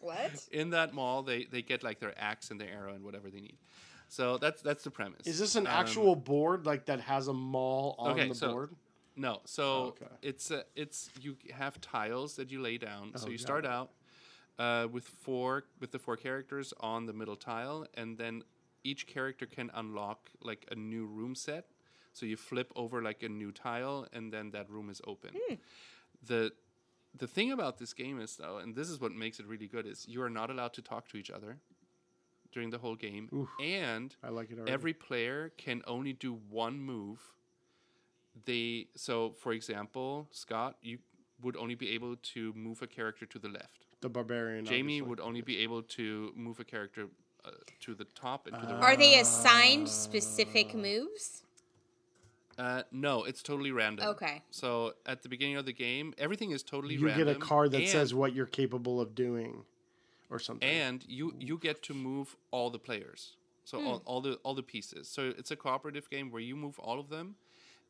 what? 0.01 0.31
in 0.53 0.71
that 0.71 0.95
mall, 0.95 1.23
they 1.23 1.45
they 1.45 1.61
get 1.61 1.83
like 1.83 2.01
their 2.01 2.15
axe 2.19 2.51
and 2.51 2.59
their 2.59 2.71
arrow 2.71 2.95
and 2.95 3.05
whatever 3.05 3.29
they 3.31 3.41
need. 3.43 3.59
So 4.11 4.39
that's 4.39 4.61
that's 4.61 4.83
the 4.85 4.91
premise. 4.91 5.25
Is 5.27 5.39
this 5.39 5.55
an 5.57 5.67
Um, 5.67 5.73
actual 5.81 6.17
board 6.17 6.67
like 6.67 6.85
that 6.87 7.01
has 7.01 7.29
a 7.29 7.33
mall 7.33 7.95
on 7.99 8.11
Okay, 8.13 8.29
the 8.29 8.35
so- 8.35 8.53
board? 8.53 8.77
No, 9.17 9.41
so 9.45 9.65
Okay. 9.93 10.07
it's 10.23 10.51
a, 10.51 10.65
it's 10.75 11.11
you 11.21 11.37
have 11.53 11.81
tiles 11.81 12.37
that 12.37 12.51
you 12.51 12.61
lay 12.63 12.79
down. 12.79 13.13
so 13.17 13.27
Oh, 13.27 13.31
you 13.31 13.37
got 13.39 13.43
start 13.43 13.67
out 13.67 13.91
uh, 14.59 14.89
with 14.91 15.05
four 15.07 15.65
with 15.81 15.91
the 15.93 15.99
four 15.99 16.17
characters 16.17 16.73
on 16.81 17.07
the 17.07 17.13
middle 17.13 17.37
tile, 17.37 17.87
and 17.95 18.19
then 18.19 18.43
each 18.83 19.07
character 19.07 19.47
can 19.47 19.71
unlock 19.75 20.31
like 20.43 20.67
a 20.71 20.75
new 20.75 21.07
room 21.07 21.35
set. 21.35 21.67
So 22.13 22.27
you 22.27 22.37
flip 22.37 22.73
over 22.75 23.03
like 23.03 23.23
a 23.23 23.29
new 23.29 23.53
tile, 23.53 24.07
and 24.13 24.33
then 24.33 24.51
that 24.53 24.69
room 24.71 24.91
is 24.91 25.01
open. 25.07 25.31
the 26.27 26.53
The 27.19 27.27
thing 27.27 27.53
about 27.53 27.79
this 27.79 27.93
game 27.95 28.21
is 28.23 28.37
though, 28.37 28.59
and 28.63 28.75
this 28.75 28.89
is 28.89 29.01
what 29.01 29.13
makes 29.13 29.39
it 29.41 29.47
really 29.47 29.67
good, 29.69 29.87
is 29.87 30.07
you 30.09 30.23
are 30.23 30.31
not 30.31 30.49
allowed 30.51 30.73
to 30.75 30.83
talk 30.83 31.09
to 31.09 31.17
each 31.17 31.31
other 31.31 31.59
during 32.53 32.71
the 32.71 32.79
whole 32.79 32.97
game, 32.97 33.29
Oof. 33.35 33.49
and 33.61 34.15
I 34.23 34.29
like 34.31 34.51
it 34.51 34.57
already. 34.59 34.73
every 34.73 34.93
player 34.95 35.53
can 35.57 35.83
only 35.87 36.13
do 36.13 36.39
one 36.51 36.79
move 36.81 37.21
they 38.45 38.87
so 38.97 39.33
for 39.43 39.53
example 39.53 40.29
scott 40.31 40.77
you 40.83 40.99
would 41.43 41.57
only 41.57 41.75
be 41.75 41.91
able 41.91 42.15
to 42.17 42.53
move 42.55 42.81
a 42.81 42.87
character 42.87 43.27
to 43.27 43.39
the 43.39 43.49
left 43.49 43.87
the 44.01 44.09
barbarian. 44.09 44.65
jamie 44.65 44.95
obviously. 45.01 45.09
would 45.09 45.21
only 45.21 45.41
be 45.43 45.59
able 45.59 45.83
to 45.83 46.33
move 46.37 46.61
a 46.61 46.65
character 46.65 47.09
uh, 47.45 47.51
to 47.81 47.95
the 47.95 48.05
top 48.15 48.47
and 48.47 48.55
to 48.61 48.67
the 48.67 48.75
Uh, 48.75 48.81
right 48.81 48.85
Are 48.85 48.97
they 48.97 49.19
assigned 49.19 49.89
specific 49.89 50.75
moves? 50.75 51.43
uh, 52.59 52.83
no 52.93 53.25
it's 53.25 53.43
totally 53.43 53.73
random 53.73 54.07
Okay. 54.09 54.43
so 54.51 54.95
at 55.07 55.23
the 55.23 55.29
beginning 55.29 55.57
of 55.57 55.67
the 55.67 55.73
game 55.73 56.15
everything 56.19 56.51
is 56.53 56.63
totally 56.63 56.95
You 56.95 57.07
random 57.07 57.27
get 57.29 57.37
a 57.37 57.39
card 57.41 57.73
that 57.73 57.79
and- 57.83 57.89
says 57.89 58.15
what 58.15 58.33
you're 58.35 58.47
capable 58.47 59.01
of 59.01 59.15
doing, 59.15 59.65
or 60.31 60.39
something. 60.39 60.69
and 60.69 61.05
you 61.09 61.35
you 61.39 61.59
get 61.59 61.83
to 61.83 61.95
move 61.95 62.37
all 62.51 62.71
the 62.71 62.79
players. 62.79 63.37
So 63.65 63.79
Hmm. 63.79 63.87
all, 63.87 64.03
all 64.07 64.21
the 64.21 64.35
all 64.45 64.55
the 64.55 64.63
pieces. 64.63 65.09
So 65.09 65.33
it's 65.39 65.51
a 65.51 65.57
cooperative 65.57 66.09
game 66.11 66.31
where 66.31 66.43
you 66.43 66.57
move 66.57 66.79
all 66.79 66.99
of 66.99 67.09
them 67.09 67.37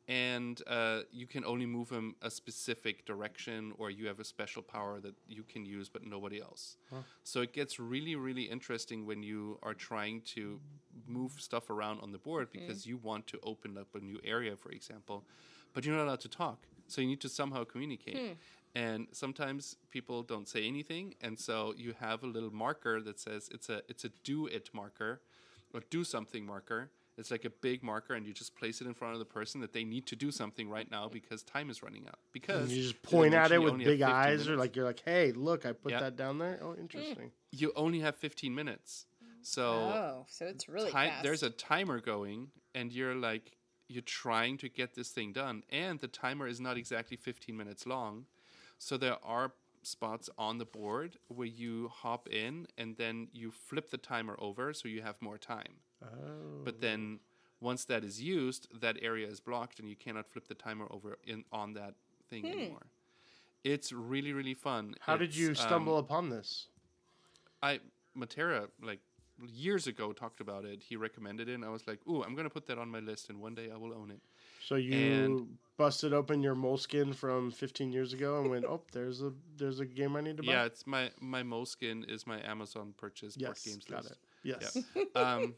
and 0.07 0.61
uh, 0.67 1.01
you 1.11 1.27
can 1.27 1.45
only 1.45 1.65
move 1.65 1.89
them 1.89 2.15
a 2.21 2.29
specific 2.29 3.05
direction 3.05 3.71
or 3.77 3.89
you 3.91 4.07
have 4.07 4.19
a 4.19 4.23
special 4.23 4.61
power 4.63 4.99
that 4.99 5.15
you 5.27 5.43
can 5.43 5.63
use 5.65 5.89
but 5.89 6.03
nobody 6.05 6.41
else. 6.41 6.75
So 7.23 7.41
it 7.41 7.53
gets 7.53 7.79
really 7.79 8.15
really 8.15 8.43
interesting 8.43 9.05
when 9.05 9.23
you 9.23 9.59
are 9.63 9.73
trying 9.75 10.21
to 10.35 10.59
move 11.07 11.33
stuff 11.39 11.69
around 11.69 11.99
on 12.01 12.11
the 12.11 12.17
board 12.17 12.47
because 12.51 12.85
you 12.89 12.97
want 12.97 13.27
to 13.27 13.39
open 13.43 13.77
up 13.77 13.87
a 13.95 13.99
new 13.99 14.19
area 14.23 14.55
for 14.57 14.71
example 14.71 15.23
but 15.73 15.85
you're 15.85 15.95
not 15.95 16.05
allowed 16.07 16.19
to 16.21 16.29
talk. 16.29 16.67
So 16.87 16.99
you 16.99 17.07
need 17.07 17.21
to 17.21 17.29
somehow 17.29 17.63
communicate 17.63 18.37
and 18.75 19.07
sometimes 19.11 19.75
people 19.89 20.23
don't 20.23 20.47
say 20.47 20.65
anything 20.67 21.13
and 21.21 21.37
so 21.39 21.73
you 21.77 21.93
have 21.99 22.23
a 22.23 22.27
little 22.27 22.51
marker 22.53 23.01
that 23.01 23.19
says 23.19 23.49
it's 23.51 23.69
a 23.69 23.81
it's 23.89 24.05
a 24.05 24.09
do 24.23 24.47
it 24.47 24.69
marker 24.73 25.21
or 25.73 25.81
do 25.89 26.03
something 26.03 26.45
marker 26.45 26.89
it's 27.17 27.29
like 27.29 27.43
a 27.43 27.49
big 27.49 27.83
marker 27.83 28.13
and 28.13 28.25
you 28.25 28.33
just 28.33 28.55
place 28.55 28.79
it 28.81 28.87
in 28.87 28.93
front 28.93 29.13
of 29.13 29.19
the 29.19 29.25
person 29.25 29.59
that 29.61 29.73
they 29.73 29.83
need 29.83 30.05
to 30.07 30.15
do 30.15 30.31
something 30.31 30.69
right 30.69 30.89
now 30.89 31.09
because 31.09 31.43
time 31.43 31.69
is 31.69 31.83
running 31.83 32.05
out 32.07 32.19
because 32.31 32.69
And 32.69 32.71
you 32.71 32.83
just 32.83 33.01
point 33.03 33.33
at 33.33 33.51
it 33.51 33.61
with 33.61 33.77
big 33.77 33.99
15 33.99 34.03
eyes, 34.03 34.47
or 34.47 34.55
like 34.55 34.75
you're 34.75 34.85
like, 34.85 35.01
"Hey, 35.03 35.31
look, 35.33 35.65
I 35.65 35.73
put 35.73 35.91
Yeah. 35.91 35.99
that 35.99 36.15
down 36.15 36.37
there." 36.39 36.57
Oh, 36.61 36.73
interesting. 36.75 37.27
Mm. 37.27 37.59
you 37.59 37.73
only 37.75 37.99
have 37.99 38.15
15 38.15 38.55
minutes 38.55 39.05
so 39.41 39.63
Oh, 39.63 40.25
so 40.29 40.45
it's 40.45 40.69
really 40.69 40.87
ti- 40.89 40.93
fast. 40.93 41.23
there's 41.23 41.43
a 41.43 41.49
timer 41.49 41.99
going 41.99 42.51
and 42.73 42.93
you're 42.93 43.15
like 43.15 43.57
you're 43.89 44.01
trying 44.03 44.57
to 44.59 44.69
get 44.69 44.93
this 44.95 45.09
thing 45.09 45.33
done 45.33 45.63
and 45.69 45.99
the 45.99 46.07
timer 46.07 46.47
is 46.47 46.61
not 46.61 46.77
exactly 46.77 47.17
15 47.17 47.57
minutes 47.57 47.85
long 47.85 48.25
so 48.87 48.97
there 48.97 49.17
are 49.23 49.47
spots 49.83 50.27
on 50.37 50.57
the 50.57 50.65
board 50.79 51.11
where 51.27 51.47
you 51.63 51.89
hop 52.03 52.27
in 52.29 52.53
and 52.77 52.97
then 52.97 53.27
you 53.41 53.51
flip 53.51 53.89
the 53.91 53.97
timer 53.97 54.35
over 54.47 54.73
so 54.73 54.87
you 54.87 55.01
have 55.09 55.17
more 55.21 55.37
time 55.37 55.75
Oh. 56.03 56.63
but 56.67 56.81
then 56.81 57.01
once 57.59 57.85
that 57.85 58.03
is 58.03 58.15
used 58.37 58.67
that 58.85 58.95
area 59.09 59.27
is 59.27 59.39
blocked 59.49 59.79
and 59.79 59.87
you 59.91 59.95
cannot 59.95 60.25
flip 60.31 60.47
the 60.47 60.55
timer 60.55 60.87
over 60.89 61.11
in 61.33 61.43
on 61.51 61.73
that 61.79 61.93
thing 62.29 62.43
anymore 62.53 62.87
it's 63.63 63.91
really 64.13 64.33
really 64.39 64.55
fun 64.67 64.95
How 65.07 65.17
did 65.23 65.35
you 65.41 65.53
stumble 65.53 65.97
um, 65.97 66.05
upon 66.05 66.23
this? 66.35 66.49
I 67.69 67.79
Matera 68.17 68.59
like 68.89 69.01
years 69.67 69.85
ago 69.87 70.05
talked 70.13 70.41
about 70.41 70.65
it. 70.65 70.79
He 70.89 70.95
recommended 70.95 71.45
it, 71.49 71.55
and 71.59 71.65
I 71.65 71.69
was 71.77 71.85
like, 71.87 71.99
"Ooh, 72.09 72.23
I'm 72.23 72.35
gonna 72.37 72.49
put 72.57 72.65
that 72.69 72.77
on 72.83 72.89
my 72.89 73.01
list, 73.11 73.29
and 73.29 73.37
one 73.47 73.55
day 73.59 73.67
I 73.75 73.77
will 73.83 73.93
own 73.93 74.09
it." 74.17 74.21
So 74.67 74.75
you 74.75 74.93
and- 75.25 75.57
busted 75.77 76.13
open 76.13 76.43
your 76.43 76.55
Moleskine 76.55 77.15
from 77.15 77.49
15 77.49 77.91
years 77.91 78.13
ago 78.13 78.39
and 78.39 78.49
went, 78.51 78.65
"Oh, 78.65 78.81
there's 78.91 79.21
a 79.21 79.33
there's 79.57 79.79
a 79.79 79.85
game 79.85 80.15
I 80.15 80.21
need 80.21 80.37
to 80.37 80.43
buy." 80.43 80.51
Yeah, 80.53 80.65
it's 80.65 80.85
my 80.85 81.11
my 81.19 81.41
Moleskine 81.43 82.07
is 82.09 82.27
my 82.27 82.39
Amazon 82.45 82.93
purchase 82.97 83.35
yes, 83.37 83.63
games 83.65 83.85
got 83.85 84.03
list. 84.03 84.13
it. 84.13 84.19
Yes. 84.43 84.77
um, 85.15 85.55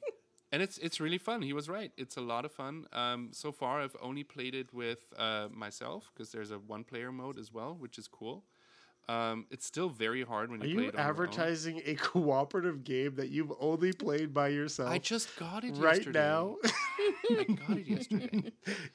and 0.51 0.61
it's 0.61 0.77
it's 0.77 0.99
really 1.01 1.17
fun. 1.17 1.41
He 1.41 1.51
was 1.53 1.67
right. 1.67 1.91
It's 1.97 2.15
a 2.17 2.21
lot 2.21 2.45
of 2.45 2.51
fun. 2.53 2.85
Um, 2.93 3.29
so 3.33 3.51
far, 3.51 3.81
I've 3.81 3.95
only 4.01 4.23
played 4.23 4.55
it 4.55 4.73
with 4.73 4.99
uh, 5.17 5.47
myself 5.51 6.09
because 6.13 6.31
there's 6.31 6.51
a 6.51 6.59
one 6.59 6.83
player 6.85 7.11
mode 7.11 7.37
as 7.37 7.51
well, 7.51 7.75
which 7.77 7.97
is 7.97 8.07
cool. 8.07 8.45
Um, 9.09 9.47
it's 9.51 9.65
still 9.65 9.89
very 9.89 10.23
hard 10.23 10.49
when 10.49 10.61
Are 10.63 10.65
you 10.65 10.75
play 10.75 10.83
you 10.85 10.89
it 10.91 10.95
own. 10.95 11.01
advertising 11.01 11.81
a 11.85 11.95
cooperative 12.11 12.85
game 12.85 13.15
that 13.15 13.27
you've 13.27 13.51
only 13.59 13.91
played 13.91 14.33
by 14.33 14.47
yourself 14.47 14.89
I 14.89 14.97
just 14.97 15.35
got 15.37 15.65
it 15.65 15.75
right 15.75 15.97
yesterday. 15.97 16.19
now? 16.19 16.55
I 17.31 17.43
got 17.67 17.77
it 17.79 17.85
yesterday. 17.85 18.32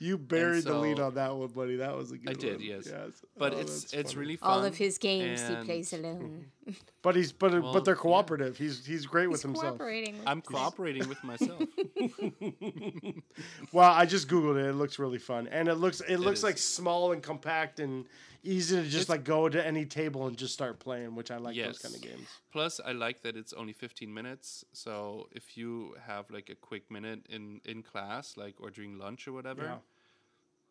You 0.08 0.16
buried 0.18 0.64
the 0.64 0.76
lead 0.84 0.98
on 1.06 1.12
that 1.20 1.32
one, 1.36 1.48
buddy. 1.58 1.76
That 1.84 1.94
was 2.00 2.08
a 2.12 2.16
good 2.18 2.26
one. 2.26 2.36
I 2.36 2.40
did, 2.46 2.56
one. 2.58 2.66
yes. 2.72 2.84
yes. 2.94 3.12
But 3.42 3.50
Oh, 3.54 3.58
it's 3.62 3.76
it's 3.92 4.12
funny. 4.12 4.20
really 4.22 4.36
fun. 4.36 4.50
All 4.50 4.64
of 4.70 4.76
his 4.84 4.94
games 5.08 5.40
he 5.48 5.54
plays 5.66 5.92
alone. 5.98 6.46
But 7.06 7.16
he's 7.16 7.32
but 7.32 7.50
Well, 7.52 7.72
but 7.74 7.84
they're 7.86 7.94
yeah. 7.94 8.08
cooperative. 8.08 8.58
He's 8.62 8.76
he's 8.84 9.06
great 9.06 9.28
with 9.32 9.40
He's 9.40 9.48
himself. 9.50 9.78
cooperating. 9.78 10.14
With 10.18 10.28
I'm 10.30 10.42
cooperating 10.42 11.08
with 11.08 11.22
myself. 11.24 11.62
Well, 13.72 13.92
I 13.92 14.04
just 14.06 14.28
googled 14.28 14.58
it. 14.62 14.66
It 14.66 14.74
looks 14.74 14.98
really 14.98 15.18
fun, 15.18 15.48
and 15.48 15.68
it 15.68 15.74
looks 15.76 16.00
it 16.00 16.18
looks 16.18 16.40
is. 16.40 16.44
like 16.44 16.58
small 16.58 17.12
and 17.12 17.22
compact 17.22 17.80
and 17.80 18.06
easy 18.42 18.76
to 18.76 18.82
just 18.82 18.94
It's- 18.94 19.08
like 19.08 19.24
go 19.24 19.48
to 19.48 19.60
any 19.72 19.84
table 19.86 20.26
and 20.26 20.36
just 20.36 20.54
start 20.54 20.78
playing, 20.78 21.14
which 21.14 21.30
I 21.30 21.36
like 21.38 21.56
those 21.56 21.78
kind 21.78 21.94
of 21.94 22.00
games. 22.00 22.28
Plus, 22.52 22.80
I 22.84 22.92
like 22.92 23.22
that 23.22 23.36
it's 23.36 23.52
only 23.52 23.72
15 23.72 24.12
minutes. 24.12 24.64
So 24.72 25.28
if 25.32 25.56
you 25.56 25.94
have 26.06 26.30
like 26.30 26.48
a 26.50 26.54
quick 26.54 26.90
minute 26.90 27.20
in 27.28 27.60
in 27.64 27.82
class, 27.82 28.36
like 28.36 28.54
or 28.60 28.70
during 28.70 28.98
lunch 28.98 29.26
or 29.28 29.32
whatever, 29.32 29.62
Yeah. 29.62 29.78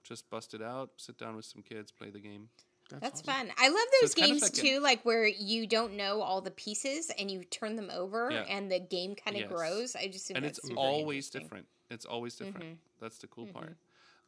Just 0.08 0.30
bust 0.30 0.54
it 0.54 0.62
out, 0.62 0.92
sit 0.98 1.18
down 1.18 1.36
with 1.36 1.46
some 1.46 1.62
kids, 1.62 1.92
play 1.92 2.10
the 2.10 2.20
game. 2.20 2.50
That's 2.90 3.20
awesome. 3.22 3.26
fun. 3.48 3.52
I 3.58 3.68
love 3.68 3.78
those 4.02 4.12
it's 4.12 4.16
kind 4.16 4.32
of 4.32 4.40
games 4.40 4.44
like 4.44 4.54
a- 4.54 4.56
too, 4.56 4.80
like 4.80 5.04
where 5.04 5.28
you 5.28 5.68
don't 5.68 5.98
know 5.98 6.22
all 6.22 6.40
the 6.40 6.52
pieces 6.52 7.12
and 7.20 7.30
you 7.30 7.44
turn 7.44 7.76
them 7.76 7.92
over 7.94 8.32
Yeah. 8.32 8.44
and 8.44 8.72
the 8.72 8.80
game 8.80 9.14
kind 9.16 9.36
of 9.36 9.42
Yes. 9.42 9.52
grows. 9.52 9.96
I 9.98 10.08
just 10.08 10.26
think 10.28 10.38
and 10.38 10.46
it's 10.46 10.60
always 10.78 11.30
different. 11.30 11.68
It's 11.90 12.06
always 12.06 12.36
different. 12.36 12.76
Mhm. 12.76 12.78
That's 13.02 13.18
the 13.18 13.28
cool 13.28 13.48
part. 13.48 13.76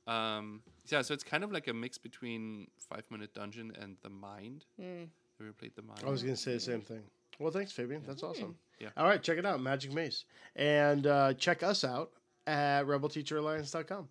Um, 0.07 0.61
yeah, 0.87 1.01
so 1.03 1.13
it's 1.13 1.23
kind 1.23 1.43
of 1.43 1.51
like 1.53 1.67
a 1.67 1.73
mix 1.73 1.97
between 1.97 2.67
Five 2.77 3.03
Minute 3.11 3.33
Dungeon 3.33 3.71
and 3.79 3.95
The 4.01 4.09
Mind. 4.09 4.65
Mm. 4.79 5.01
Have 5.01 5.09
you 5.39 5.45
ever 5.45 5.53
played 5.53 5.75
The 5.75 5.81
Mind? 5.83 6.01
I 6.05 6.09
was 6.09 6.23
gonna 6.23 6.35
say 6.35 6.53
the 6.53 6.59
same 6.59 6.81
thing. 6.81 7.03
Well, 7.37 7.51
thanks, 7.51 7.71
Fabian. 7.71 8.03
That's 8.05 8.23
awesome. 8.23 8.57
Yeah. 8.79 8.89
All 8.97 9.05
right, 9.05 9.21
check 9.23 9.37
it 9.37 9.45
out, 9.45 9.61
Magic 9.61 9.93
Maze, 9.93 10.25
and 10.57 11.07
uh, 11.07 11.33
check 11.35 11.63
us 11.63 11.83
out 11.85 12.11
at 12.47 12.83
rebelteacheralliance.com. 12.85 14.09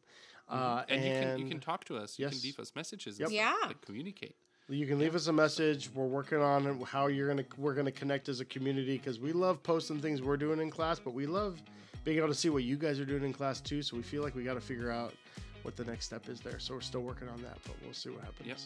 Uh, 0.48 0.82
and, 0.88 1.02
and 1.02 1.04
you 1.04 1.20
can 1.20 1.38
you 1.40 1.48
can 1.50 1.60
talk 1.60 1.84
to 1.84 1.96
us. 1.96 2.18
You 2.18 2.24
Yes. 2.26 2.34
can 2.34 2.42
leave 2.42 2.58
us 2.58 2.72
messages. 2.74 3.18
Yep. 3.18 3.28
And 3.28 3.34
Yeah. 3.36 3.54
like 3.66 3.80
communicate. 3.82 4.36
You 4.70 4.86
can 4.86 4.98
leave 4.98 5.14
us 5.14 5.26
a 5.28 5.32
message. 5.32 5.88
We're 5.94 6.06
working 6.06 6.38
on 6.40 6.80
how 6.82 7.06
you're 7.06 7.28
gonna 7.28 7.44
we're 7.56 7.74
gonna 7.74 7.92
connect 7.92 8.28
as 8.28 8.40
a 8.40 8.44
community 8.44 8.98
because 8.98 9.18
we 9.18 9.32
love 9.32 9.62
posting 9.62 10.00
things 10.00 10.20
we're 10.22 10.36
doing 10.36 10.60
in 10.60 10.70
class, 10.70 10.98
but 10.98 11.14
we 11.14 11.26
love 11.26 11.60
being 12.04 12.18
able 12.18 12.28
to 12.28 12.34
see 12.34 12.48
what 12.50 12.64
you 12.64 12.76
guys 12.76 13.00
are 13.00 13.04
doing 13.06 13.24
in 13.24 13.32
class 13.32 13.60
too. 13.60 13.82
So 13.82 13.96
we 13.96 14.02
feel 14.02 14.22
like 14.22 14.34
we 14.34 14.44
got 14.44 14.54
to 14.54 14.60
figure 14.60 14.90
out 14.90 15.14
what 15.62 15.74
the 15.76 15.84
next 15.84 16.06
step 16.06 16.28
is 16.28 16.40
there. 16.40 16.58
So 16.58 16.74
we're 16.74 16.80
still 16.80 17.02
working 17.02 17.28
on 17.28 17.40
that, 17.42 17.58
but 17.64 17.74
we'll 17.82 17.92
see 17.94 18.10
what 18.10 18.22
happens. 18.24 18.46
Yep. 18.48 18.58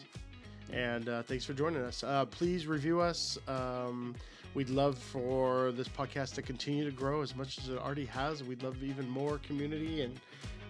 And 0.71 1.09
uh, 1.09 1.23
thanks 1.23 1.43
for 1.45 1.53
joining 1.53 1.81
us. 1.81 2.03
Uh, 2.03 2.25
please 2.25 2.67
review 2.67 2.99
us. 3.01 3.37
Um, 3.47 4.15
we'd 4.53 4.69
love 4.69 4.97
for 4.97 5.71
this 5.73 5.87
podcast 5.89 6.33
to 6.35 6.41
continue 6.41 6.85
to 6.85 6.91
grow 6.91 7.21
as 7.21 7.35
much 7.35 7.57
as 7.57 7.69
it 7.69 7.77
already 7.77 8.05
has. 8.05 8.43
We'd 8.43 8.63
love 8.63 8.81
even 8.83 9.09
more 9.09 9.39
community 9.39 10.01
and 10.01 10.17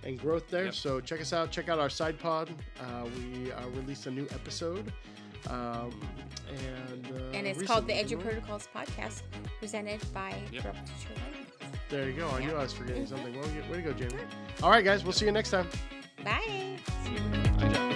and 0.05 0.19
growth 0.19 0.47
there. 0.49 0.65
Yep. 0.65 0.73
So 0.75 0.99
check 0.99 1.21
us 1.21 1.33
out. 1.33 1.51
Check 1.51 1.69
out 1.69 1.79
our 1.79 1.89
side 1.89 2.19
pod. 2.19 2.49
Uh, 2.79 3.05
we 3.17 3.51
uh, 3.51 3.67
released 3.75 4.05
a 4.07 4.11
new 4.11 4.27
episode. 4.31 4.91
Um, 5.49 5.91
and 6.49 7.05
uh, 7.11 7.37
And 7.37 7.45
it's 7.45 7.61
called 7.63 7.85
the 7.87 7.93
recently- 7.93 8.17
Edu 8.17 8.21
Protocols 8.23 8.67
Podcast, 8.73 9.23
presented 9.59 9.99
by 10.13 10.33
Yep. 10.51 10.63
Rebel 10.65 10.79
Teacher 10.85 11.21
There 11.89 12.09
you 12.09 12.13
go. 12.15 12.29
I 12.29 12.39
knew 12.45 12.51
I 12.53 12.63
was 12.63 12.73
forgetting 12.73 13.05
something. 13.05 13.37
Well, 13.37 13.47
way 13.69 13.77
to 13.77 13.81
go, 13.81 13.93
Jamie. 13.93 14.23
All 14.61 14.69
right, 14.69 14.85
guys. 14.85 15.03
We'll 15.03 15.11
see 15.13 15.25
you 15.25 15.31
next 15.31 15.51
time. 15.51 15.67
Bye. 16.23 16.77
Bye, 17.59 17.69
Jack. 17.69 17.92